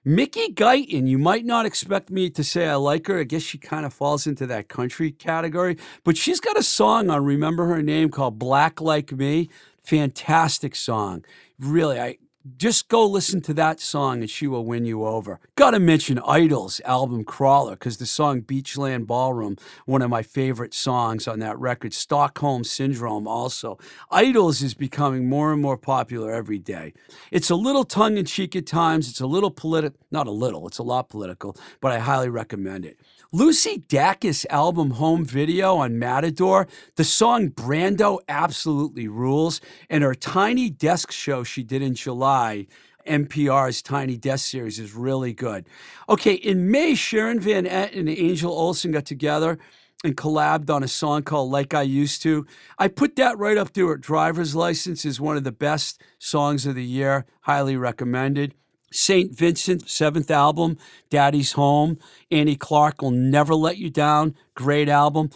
Mickey 0.04 0.52
Guyton, 0.52 1.06
you 1.06 1.16
might 1.16 1.44
not 1.44 1.64
expect 1.64 2.10
me 2.10 2.28
to 2.30 2.42
say 2.42 2.66
I 2.66 2.74
like 2.74 3.06
her. 3.06 3.20
I 3.20 3.24
guess 3.24 3.42
she 3.42 3.58
kind 3.58 3.86
of 3.86 3.94
falls 3.94 4.26
into 4.26 4.46
that 4.48 4.68
country 4.68 5.12
category, 5.12 5.78
but 6.02 6.16
she's 6.16 6.40
got 6.40 6.58
a 6.58 6.62
song 6.64 7.08
on 7.08 7.24
Remember 7.24 7.66
Her 7.66 7.82
Name 7.82 8.10
called 8.10 8.38
Black 8.38 8.80
Like 8.80 9.12
Me. 9.12 9.48
Fantastic 9.80 10.74
song. 10.74 11.24
Really, 11.60 12.00
I 12.00 12.18
just 12.56 12.88
go 12.88 13.06
listen 13.06 13.40
to 13.42 13.54
that 13.54 13.80
song 13.80 14.20
and 14.20 14.30
she 14.30 14.46
will 14.46 14.64
win 14.64 14.84
you 14.84 15.04
over. 15.04 15.38
Gotta 15.54 15.78
mention 15.78 16.18
Idles 16.26 16.80
album 16.84 17.24
Crawler 17.24 17.72
because 17.72 17.98
the 17.98 18.06
song 18.06 18.42
Beachland 18.42 19.06
Ballroom, 19.06 19.56
one 19.86 20.02
of 20.02 20.10
my 20.10 20.22
favorite 20.22 20.74
songs 20.74 21.28
on 21.28 21.38
that 21.40 21.58
record. 21.58 21.94
Stockholm 21.94 22.64
Syndrome 22.64 23.28
also. 23.28 23.78
Idles 24.10 24.62
is 24.62 24.74
becoming 24.74 25.28
more 25.28 25.52
and 25.52 25.62
more 25.62 25.78
popular 25.78 26.32
every 26.32 26.58
day. 26.58 26.94
It's 27.30 27.50
a 27.50 27.54
little 27.54 27.84
tongue 27.84 28.16
in 28.16 28.24
cheek 28.24 28.56
at 28.56 28.66
times. 28.66 29.08
It's 29.08 29.20
a 29.20 29.26
little 29.26 29.50
political, 29.50 29.98
not 30.10 30.26
a 30.26 30.32
little, 30.32 30.66
it's 30.66 30.78
a 30.78 30.82
lot 30.82 31.08
political, 31.08 31.56
but 31.80 31.92
I 31.92 31.98
highly 31.98 32.28
recommend 32.28 32.84
it. 32.84 32.98
Lucy 33.34 33.78
Dacus 33.88 34.44
album 34.50 34.90
home 34.90 35.24
video 35.24 35.76
on 35.76 35.98
Matador. 35.98 36.68
The 36.96 37.04
song 37.04 37.48
Brando 37.48 38.18
absolutely 38.28 39.08
rules. 39.08 39.62
And 39.88 40.04
her 40.04 40.14
Tiny 40.14 40.68
Desk 40.68 41.10
show 41.10 41.42
she 41.42 41.62
did 41.62 41.80
in 41.80 41.94
July, 41.94 42.66
NPR's 43.08 43.80
Tiny 43.80 44.18
Desk 44.18 44.50
series, 44.50 44.78
is 44.78 44.92
really 44.92 45.32
good. 45.32 45.66
Okay, 46.10 46.34
in 46.34 46.70
May, 46.70 46.94
Sharon 46.94 47.40
Van 47.40 47.64
Etten 47.64 48.00
and 48.00 48.08
Angel 48.10 48.52
Olsen 48.52 48.92
got 48.92 49.06
together 49.06 49.58
and 50.04 50.14
collabed 50.14 50.68
on 50.68 50.82
a 50.82 50.88
song 50.88 51.22
called 51.22 51.50
Like 51.50 51.72
I 51.72 51.82
Used 51.82 52.20
to. 52.24 52.46
I 52.78 52.88
put 52.88 53.16
that 53.16 53.38
right 53.38 53.56
up 53.56 53.72
to 53.72 53.88
her 53.88 53.96
driver's 53.96 54.54
license 54.54 55.06
is 55.06 55.22
one 55.22 55.38
of 55.38 55.44
the 55.44 55.52
best 55.52 56.02
songs 56.18 56.66
of 56.66 56.74
the 56.74 56.84
year. 56.84 57.24
Highly 57.40 57.78
recommended. 57.78 58.52
St. 58.92 59.36
Vincent, 59.36 59.88
seventh 59.88 60.30
album, 60.30 60.78
Daddy's 61.10 61.52
Home. 61.52 61.98
Annie 62.30 62.56
Clark 62.56 63.02
will 63.02 63.10
never 63.10 63.54
let 63.54 63.78
you 63.78 63.90
down. 63.90 64.34
Great 64.54 64.88
album. 64.88 65.30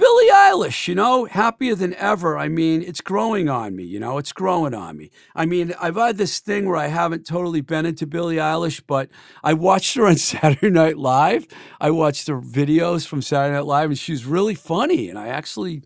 Billie 0.00 0.30
Eilish, 0.30 0.88
you 0.88 0.94
know, 0.94 1.26
happier 1.26 1.74
than 1.74 1.92
ever. 1.96 2.38
I 2.38 2.48
mean, 2.48 2.80
it's 2.80 3.02
growing 3.02 3.50
on 3.50 3.76
me, 3.76 3.84
you 3.84 4.00
know, 4.00 4.16
it's 4.16 4.32
growing 4.32 4.72
on 4.72 4.96
me. 4.96 5.10
I 5.34 5.44
mean, 5.44 5.74
I've 5.78 5.96
had 5.96 6.16
this 6.16 6.38
thing 6.38 6.66
where 6.66 6.78
I 6.78 6.86
haven't 6.86 7.26
totally 7.26 7.60
been 7.60 7.84
into 7.84 8.06
Billie 8.06 8.36
Eilish, 8.36 8.80
but 8.86 9.10
I 9.44 9.52
watched 9.52 9.94
her 9.96 10.06
on 10.06 10.16
Saturday 10.16 10.70
Night 10.70 10.96
Live. 10.96 11.46
I 11.82 11.90
watched 11.90 12.28
her 12.28 12.40
videos 12.40 13.06
from 13.06 13.20
Saturday 13.20 13.56
Night 13.56 13.66
Live, 13.66 13.90
and 13.90 13.98
she's 13.98 14.24
really 14.24 14.54
funny. 14.54 15.10
And 15.10 15.18
I 15.18 15.28
actually, 15.28 15.82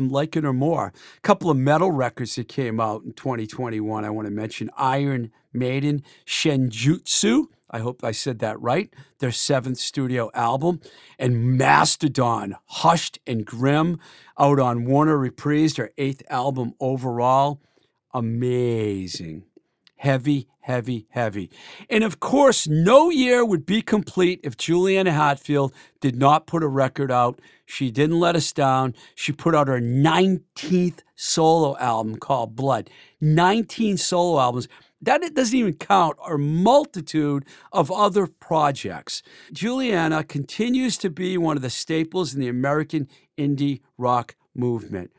I'm 0.00 0.08
liking 0.08 0.44
her 0.44 0.52
more. 0.54 0.94
A 1.18 1.20
couple 1.20 1.50
of 1.50 1.58
metal 1.58 1.92
records 1.92 2.34
that 2.36 2.48
came 2.48 2.80
out 2.80 3.02
in 3.04 3.12
2021. 3.12 4.02
I 4.02 4.08
want 4.08 4.26
to 4.26 4.32
mention 4.32 4.70
Iron 4.78 5.30
Maiden, 5.52 6.02
Shenjutsu. 6.26 7.48
I 7.70 7.80
hope 7.80 8.02
I 8.02 8.12
said 8.12 8.38
that 8.38 8.58
right. 8.62 8.88
Their 9.18 9.30
seventh 9.30 9.76
studio 9.76 10.30
album. 10.32 10.80
And 11.18 11.58
Mastodon, 11.58 12.56
Hushed 12.64 13.18
and 13.26 13.44
Grim, 13.44 13.98
out 14.38 14.58
on 14.58 14.86
Warner 14.86 15.18
Reprise, 15.18 15.74
their 15.74 15.90
eighth 15.98 16.22
album 16.30 16.72
overall. 16.80 17.60
Amazing. 18.14 19.44
Heavy, 19.96 20.48
heavy, 20.60 21.08
heavy. 21.10 21.50
And 21.90 22.02
of 22.04 22.20
course, 22.20 22.66
no 22.66 23.10
year 23.10 23.44
would 23.44 23.66
be 23.66 23.82
complete 23.82 24.40
if 24.42 24.56
Juliana 24.56 25.12
Hatfield 25.12 25.74
did 26.00 26.16
not 26.16 26.46
put 26.46 26.62
a 26.62 26.68
record 26.68 27.12
out. 27.12 27.38
She 27.70 27.92
didn't 27.92 28.18
let 28.18 28.34
us 28.34 28.52
down. 28.52 28.96
She 29.14 29.30
put 29.30 29.54
out 29.54 29.68
her 29.68 29.80
19th 29.80 31.02
solo 31.14 31.76
album 31.78 32.16
called 32.16 32.56
Blood. 32.56 32.90
19 33.20 33.96
solo 33.96 34.40
albums. 34.40 34.66
That 35.00 35.34
doesn't 35.34 35.56
even 35.56 35.74
count 35.74 36.16
our 36.20 36.36
multitude 36.36 37.44
of 37.72 37.92
other 37.92 38.26
projects. 38.26 39.22
Juliana 39.52 40.24
continues 40.24 40.98
to 40.98 41.10
be 41.10 41.38
one 41.38 41.56
of 41.56 41.62
the 41.62 41.70
staples 41.70 42.34
in 42.34 42.40
the 42.40 42.48
American 42.48 43.08
indie 43.38 43.82
rock 43.96 44.34
movement. 44.52 45.12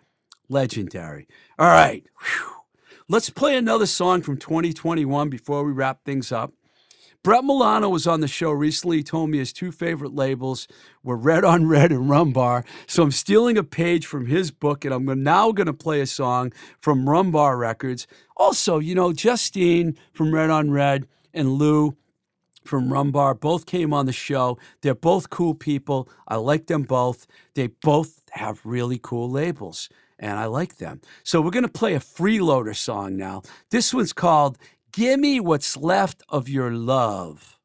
Legendary. 0.49 1.29
All 1.57 1.67
right. 1.67 2.03
Whew. 2.19 2.55
Let's 3.07 3.29
play 3.29 3.55
another 3.55 3.85
song 3.85 4.21
from 4.21 4.35
2021 4.35 5.29
before 5.29 5.63
we 5.63 5.71
wrap 5.71 6.03
things 6.03 6.33
up. 6.33 6.53
Brett 7.23 7.43
Milano 7.43 7.87
was 7.89 8.07
on 8.07 8.21
the 8.21 8.27
show 8.27 8.49
recently. 8.49 8.97
He 8.97 9.03
told 9.03 9.29
me 9.29 9.37
his 9.37 9.53
two 9.53 9.71
favorite 9.71 10.15
labels 10.15 10.67
were 11.03 11.15
Red 11.15 11.45
on 11.45 11.67
Red 11.67 11.91
and 11.91 12.09
Rumbar. 12.09 12.65
So 12.87 13.03
I'm 13.03 13.11
stealing 13.11 13.59
a 13.59 13.63
page 13.63 14.07
from 14.07 14.25
his 14.25 14.49
book, 14.49 14.83
and 14.85 14.91
I'm 14.91 15.05
now 15.21 15.51
going 15.51 15.67
to 15.67 15.73
play 15.73 16.01
a 16.01 16.07
song 16.07 16.51
from 16.79 17.05
Rumbar 17.05 17.59
Records. 17.59 18.07
Also, 18.37 18.79
you 18.79 18.95
know, 18.95 19.13
Justine 19.13 19.95
from 20.13 20.33
Red 20.33 20.49
on 20.49 20.71
Red 20.71 21.07
and 21.31 21.53
Lou 21.53 21.95
from 22.65 22.89
Rumbar 22.89 23.39
both 23.39 23.67
came 23.67 23.93
on 23.93 24.07
the 24.07 24.11
show. 24.13 24.57
They're 24.81 24.95
both 24.95 25.29
cool 25.29 25.53
people. 25.53 26.09
I 26.27 26.37
like 26.37 26.65
them 26.65 26.81
both. 26.83 27.27
They 27.53 27.67
both 27.67 28.21
have 28.31 28.61
really 28.65 28.99
cool 28.99 29.29
labels. 29.29 29.89
and 30.21 30.39
I 30.39 30.45
like 30.45 30.77
them. 30.77 31.01
So 31.23 31.41
we're 31.41 31.49
going 31.51 31.65
to 31.65 31.69
play 31.69 31.95
a 31.95 31.99
freeloader 31.99 32.75
song 32.75 33.17
now. 33.17 33.41
This 33.71 33.93
one's 33.93 34.13
called 34.13 34.57
Gimme 34.93 35.39
What's 35.39 35.77
Left 35.77 36.21
of 36.27 36.49
Your 36.49 36.69
Love. 36.69 37.57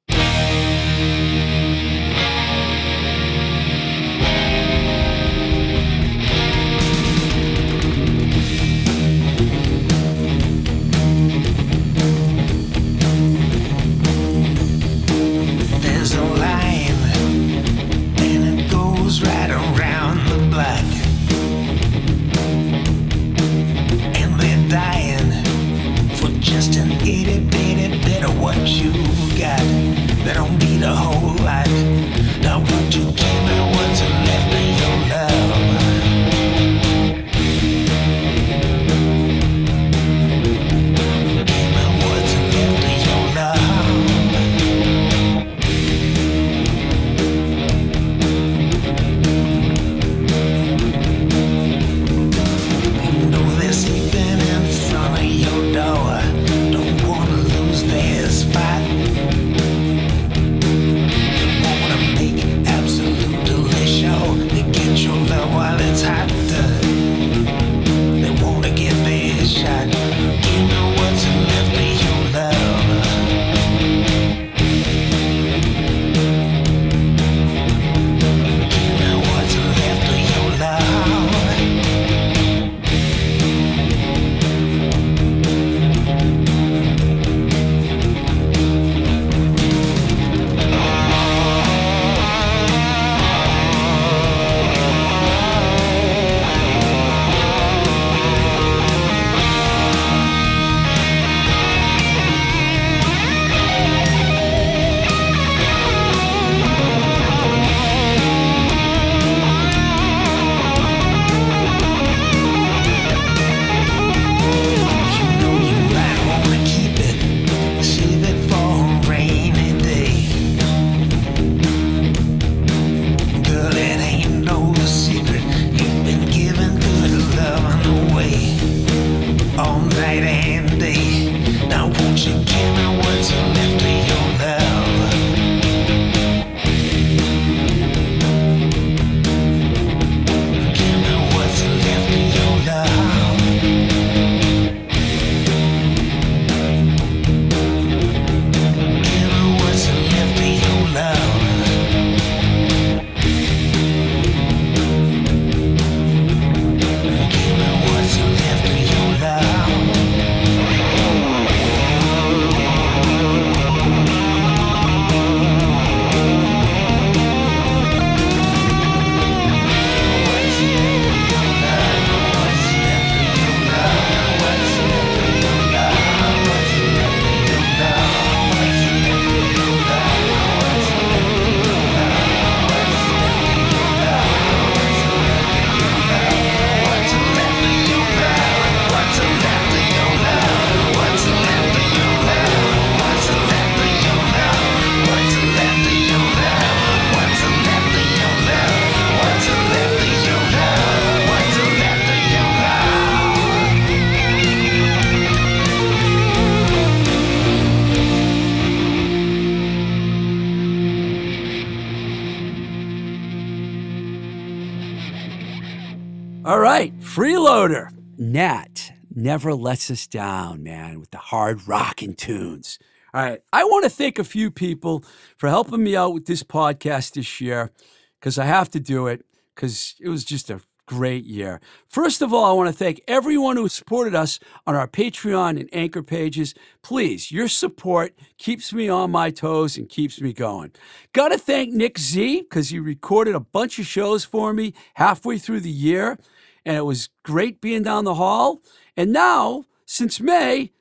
Never 219.27 219.55
lets 219.55 219.91
us 219.91 220.07
down, 220.07 220.62
man, 220.62 221.01
with 221.01 221.11
the 221.11 221.19
hard 221.19 221.67
rocking 221.67 222.15
tunes. 222.15 222.79
All 223.12 223.25
right, 223.25 223.41
I 223.53 223.65
want 223.65 223.83
to 223.83 223.91
thank 223.91 224.21
a 224.21 224.25
few 224.25 224.53
people 224.53 225.05
for 225.37 225.49
helping 225.49 225.83
me 225.83 225.97
out 225.97 226.15
with 226.15 226.27
this 226.27 226.45
podcast 226.45 227.15
this 227.15 227.41
year 227.41 227.73
because 228.21 228.39
I 228.39 228.45
have 228.45 228.71
to 228.71 228.79
do 228.79 229.09
it 229.09 229.27
because 229.53 229.97
it 230.01 230.09
was 230.09 230.25
just 230.25 230.49
a 230.49 230.61
great 230.87 231.25
year. 231.25 231.61
First 231.89 232.23
of 232.23 232.33
all, 232.33 232.45
I 232.45 232.53
want 232.53 232.69
to 232.69 232.73
thank 232.73 233.01
everyone 233.09 233.57
who 233.57 233.69
supported 233.69 234.15
us 234.15 234.39
on 234.65 234.77
our 234.77 234.87
Patreon 234.87 235.59
and 235.59 235.69
Anchor 235.73 236.05
pages. 236.05 236.55
Please, 236.85 237.33
your 237.33 237.49
support 237.49 238.15
keeps 238.39 238.73
me 238.73 238.89
on 238.89 239.11
my 239.11 239.33
toes 239.33 239.77
and 239.77 239.89
keeps 239.89 240.21
me 240.21 240.33
going. 240.33 240.71
Got 241.12 241.31
to 241.31 241.39
thank 241.39 241.75
Nick 241.75 241.99
Z 241.99 242.43
because 242.43 242.69
he 242.69 242.79
recorded 242.79 243.35
a 243.35 243.41
bunch 243.41 243.81
of 243.81 243.87
shows 243.87 244.25
for 244.25 244.53
me 244.53 244.73
halfway 244.95 245.39
through 245.39 245.61
the 245.61 245.69
year, 245.69 246.17
and 246.65 246.77
it 246.77 246.85
was 246.85 247.09
great 247.25 247.61
being 247.61 247.83
down 247.83 248.05
the 248.05 248.15
hall. 248.15 248.62
And 248.97 249.13
now, 249.13 249.65
since 249.85 250.21
May, 250.21 250.73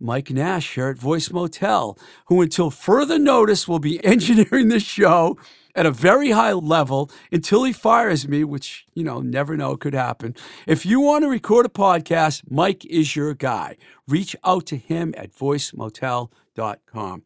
Mike 0.00 0.30
Nash 0.30 0.74
here 0.74 0.88
at 0.88 0.98
Voice 0.98 1.30
Motel, 1.32 1.98
who 2.26 2.40
until 2.42 2.70
further 2.70 3.18
notice 3.18 3.66
will 3.66 3.78
be 3.78 4.04
engineering 4.04 4.68
this 4.68 4.82
show 4.82 5.38
at 5.74 5.86
a 5.86 5.90
very 5.90 6.30
high 6.30 6.52
level 6.52 7.10
until 7.32 7.64
he 7.64 7.72
fires 7.72 8.28
me, 8.28 8.44
which, 8.44 8.86
you 8.94 9.02
know, 9.02 9.20
never 9.20 9.56
know 9.56 9.76
could 9.76 9.94
happen. 9.94 10.36
If 10.66 10.86
you 10.86 11.00
want 11.00 11.24
to 11.24 11.28
record 11.28 11.66
a 11.66 11.70
podcast, 11.70 12.42
Mike 12.48 12.84
is 12.84 13.16
your 13.16 13.34
guy. 13.34 13.76
Reach 14.06 14.36
out 14.44 14.66
to 14.66 14.76
him 14.76 15.14
at 15.16 15.34
voicemotel.com. 15.34 17.22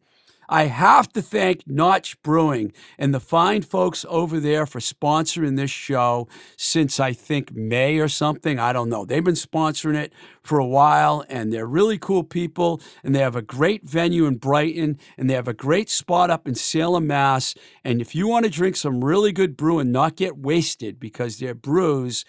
I 0.51 0.63
have 0.63 1.13
to 1.13 1.21
thank 1.21 1.67
Notch 1.67 2.19
Brewing 2.23 2.73
and 2.97 3.13
the 3.13 3.19
fine 3.19 3.61
folks 3.61 4.03
over 4.09 4.39
there 4.39 4.65
for 4.65 4.79
sponsoring 4.79 5.57
this 5.57 5.69
show 5.69 6.27
since 6.57 6.99
I 6.99 7.13
think 7.13 7.53
May 7.53 7.99
or 7.99 8.07
something. 8.07 8.57
I 8.57 8.73
don't 8.73 8.89
know. 8.89 9.05
They've 9.05 9.23
been 9.23 9.35
sponsoring 9.35 9.93
it 9.93 10.11
for 10.41 10.57
a 10.57 10.65
while 10.65 11.23
and 11.29 11.53
they're 11.53 11.67
really 11.67 11.99
cool 11.99 12.23
people 12.23 12.81
and 13.03 13.13
they 13.13 13.19
have 13.19 13.35
a 13.35 13.43
great 13.43 13.83
venue 13.83 14.25
in 14.25 14.37
Brighton 14.37 14.97
and 15.19 15.29
they 15.29 15.35
have 15.35 15.47
a 15.47 15.53
great 15.53 15.87
spot 15.87 16.31
up 16.31 16.47
in 16.47 16.55
Salem, 16.55 17.05
Mass. 17.05 17.53
And 17.83 18.01
if 18.01 18.15
you 18.15 18.27
want 18.27 18.45
to 18.45 18.51
drink 18.51 18.75
some 18.75 19.05
really 19.05 19.31
good 19.31 19.55
brew 19.55 19.77
and 19.77 19.91
not 19.91 20.15
get 20.15 20.35
wasted 20.35 20.99
because 20.99 21.37
their 21.37 21.53
brews 21.53 22.25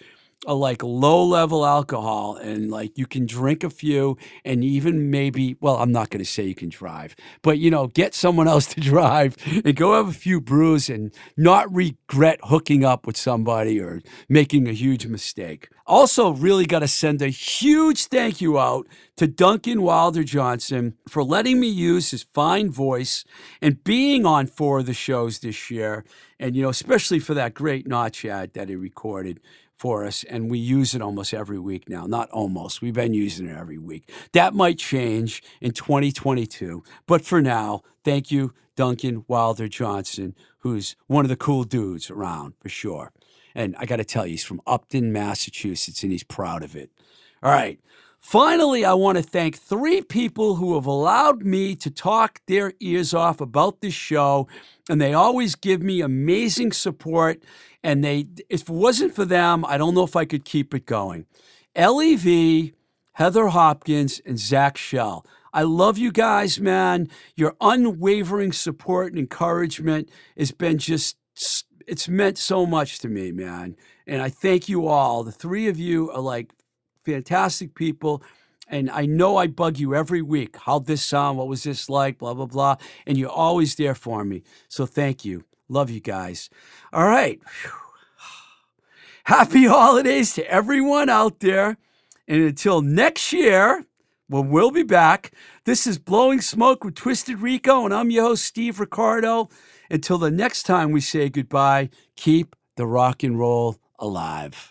a 0.47 0.55
like 0.55 0.81
low 0.83 1.23
level 1.23 1.65
alcohol 1.65 2.35
and 2.35 2.71
like 2.71 2.97
you 2.97 3.05
can 3.05 3.25
drink 3.25 3.63
a 3.63 3.69
few 3.69 4.17
and 4.43 4.63
even 4.63 5.11
maybe 5.11 5.55
well 5.59 5.77
i'm 5.77 5.91
not 5.91 6.09
going 6.09 6.23
to 6.23 6.29
say 6.29 6.43
you 6.43 6.55
can 6.55 6.69
drive 6.69 7.15
but 7.43 7.59
you 7.59 7.69
know 7.69 7.87
get 7.87 8.15
someone 8.15 8.47
else 8.47 8.65
to 8.67 8.79
drive 8.91 9.35
and 9.63 9.75
go 9.75 9.93
have 9.93 10.07
a 10.07 10.13
few 10.13 10.41
brews 10.41 10.89
and 10.89 11.13
not 11.37 11.71
regret 11.73 12.39
hooking 12.43 12.83
up 12.83 13.05
with 13.05 13.15
somebody 13.15 13.79
or 13.79 14.01
making 14.27 14.67
a 14.67 14.73
huge 14.73 15.05
mistake 15.05 15.69
also 15.85 16.31
really 16.31 16.65
got 16.65 16.79
to 16.79 16.87
send 16.87 17.21
a 17.21 17.27
huge 17.27 18.05
thank 18.05 18.41
you 18.41 18.59
out 18.59 18.87
to 19.15 19.27
duncan 19.27 19.81
wilder 19.81 20.23
johnson 20.23 20.95
for 21.07 21.23
letting 21.23 21.59
me 21.59 21.67
use 21.67 22.11
his 22.11 22.23
fine 22.23 22.71
voice 22.71 23.25
and 23.61 23.83
being 23.83 24.25
on 24.25 24.47
four 24.47 24.79
of 24.79 24.85
the 24.85 24.93
shows 24.93 25.39
this 25.39 25.69
year 25.71 26.03
and 26.39 26.55
you 26.55 26.61
know 26.61 26.69
especially 26.69 27.19
for 27.19 27.33
that 27.33 27.53
great 27.53 27.87
notch 27.87 28.25
ad 28.25 28.53
that 28.53 28.69
he 28.69 28.75
recorded 28.75 29.39
for 29.81 30.05
us, 30.05 30.23
and 30.25 30.51
we 30.51 30.59
use 30.59 30.93
it 30.93 31.01
almost 31.01 31.33
every 31.33 31.57
week 31.57 31.89
now. 31.89 32.05
Not 32.05 32.29
almost, 32.29 32.83
we've 32.83 32.93
been 32.93 33.15
using 33.15 33.47
it 33.47 33.57
every 33.57 33.79
week. 33.79 34.11
That 34.31 34.53
might 34.53 34.77
change 34.77 35.41
in 35.59 35.71
2022, 35.71 36.83
but 37.07 37.25
for 37.25 37.41
now, 37.41 37.81
thank 38.03 38.29
you, 38.29 38.53
Duncan 38.75 39.25
Wilder 39.27 39.67
Johnson, 39.67 40.35
who's 40.59 40.95
one 41.07 41.25
of 41.25 41.29
the 41.29 41.35
cool 41.35 41.63
dudes 41.63 42.11
around 42.11 42.53
for 42.61 42.69
sure. 42.69 43.11
And 43.55 43.75
I 43.77 43.85
got 43.85 43.97
to 43.97 44.05
tell 44.05 44.25
you, 44.25 44.31
he's 44.31 44.43
from 44.43 44.61
Upton, 44.65 45.11
Massachusetts, 45.11 46.03
and 46.03 46.11
he's 46.11 46.23
proud 46.23 46.63
of 46.63 46.75
it. 46.75 46.91
All 47.43 47.51
right. 47.51 47.79
Finally, 48.19 48.85
I 48.85 48.93
want 48.93 49.17
to 49.17 49.23
thank 49.23 49.57
three 49.57 50.03
people 50.03 50.55
who 50.55 50.75
have 50.75 50.85
allowed 50.85 51.41
me 51.43 51.75
to 51.77 51.89
talk 51.89 52.39
their 52.45 52.73
ears 52.79 53.15
off 53.15 53.41
about 53.41 53.81
this 53.81 53.95
show, 53.95 54.47
and 54.87 55.01
they 55.01 55.13
always 55.13 55.55
give 55.55 55.81
me 55.81 56.01
amazing 56.01 56.71
support. 56.71 57.41
And 57.83 58.03
they, 58.03 58.27
if 58.47 58.61
it 58.61 58.69
wasn't 58.69 59.15
for 59.15 59.25
them, 59.25 59.65
I 59.65 59.77
don't 59.77 59.95
know 59.95 60.03
if 60.03 60.15
I 60.15 60.25
could 60.25 60.45
keep 60.45 60.75
it 60.75 60.85
going. 60.85 61.25
LEV, 61.75 62.73
Heather 63.13 63.47
Hopkins, 63.47 64.21
and 64.23 64.37
Zach 64.37 64.77
Shell. 64.77 65.25
I 65.51 65.63
love 65.63 65.97
you 65.97 66.11
guys, 66.11 66.59
man. 66.59 67.09
Your 67.35 67.55
unwavering 67.59 68.51
support 68.51 69.07
and 69.07 69.17
encouragement 69.17 70.09
has 70.37 70.51
been 70.51 70.77
just, 70.77 71.17
it's 71.87 72.07
meant 72.07 72.37
so 72.37 72.65
much 72.65 72.99
to 72.99 73.09
me, 73.09 73.31
man. 73.31 73.75
And 74.07 74.21
I 74.21 74.29
thank 74.29 74.69
you 74.69 74.87
all. 74.87 75.23
The 75.23 75.31
three 75.31 75.67
of 75.67 75.79
you 75.79 76.11
are 76.11 76.21
like 76.21 76.51
fantastic 77.05 77.75
people. 77.75 78.23
And 78.67 78.89
I 78.89 79.05
know 79.05 79.37
I 79.37 79.47
bug 79.47 79.77
you 79.77 79.95
every 79.95 80.21
week. 80.21 80.55
How'd 80.57 80.85
this 80.85 81.03
sound? 81.03 81.37
What 81.37 81.47
was 81.47 81.63
this 81.63 81.89
like? 81.89 82.17
Blah, 82.19 82.33
blah, 82.33 82.45
blah. 82.45 82.77
And 83.05 83.17
you're 83.17 83.29
always 83.29 83.75
there 83.75 83.95
for 83.95 84.23
me. 84.23 84.43
So 84.69 84.85
thank 84.85 85.25
you. 85.25 85.43
Love 85.67 85.89
you 85.89 85.99
guys. 85.99 86.49
All 86.93 87.05
right. 87.05 87.39
Phew. 87.47 87.71
Happy 89.25 89.65
holidays 89.65 90.33
to 90.35 90.49
everyone 90.49 91.09
out 91.09 91.39
there. 91.41 91.77
And 92.27 92.41
until 92.43 92.81
next 92.81 93.33
year, 93.33 93.85
when 94.31 94.49
we'll 94.49 94.71
be 94.71 94.83
back, 94.83 95.33
this 95.65 95.85
is 95.85 95.99
Blowing 95.99 96.39
Smoke 96.39 96.85
with 96.85 96.95
Twisted 96.95 97.39
Rico, 97.39 97.83
and 97.83 97.93
I'm 97.93 98.09
your 98.09 98.23
host, 98.23 98.45
Steve 98.45 98.79
Ricardo. 98.79 99.49
Until 99.91 100.17
the 100.17 100.31
next 100.31 100.63
time 100.63 100.91
we 100.91 101.01
say 101.01 101.29
goodbye, 101.29 101.89
keep 102.15 102.55
the 102.77 102.87
rock 102.87 103.21
and 103.23 103.37
roll 103.37 103.77
alive. 103.99 104.70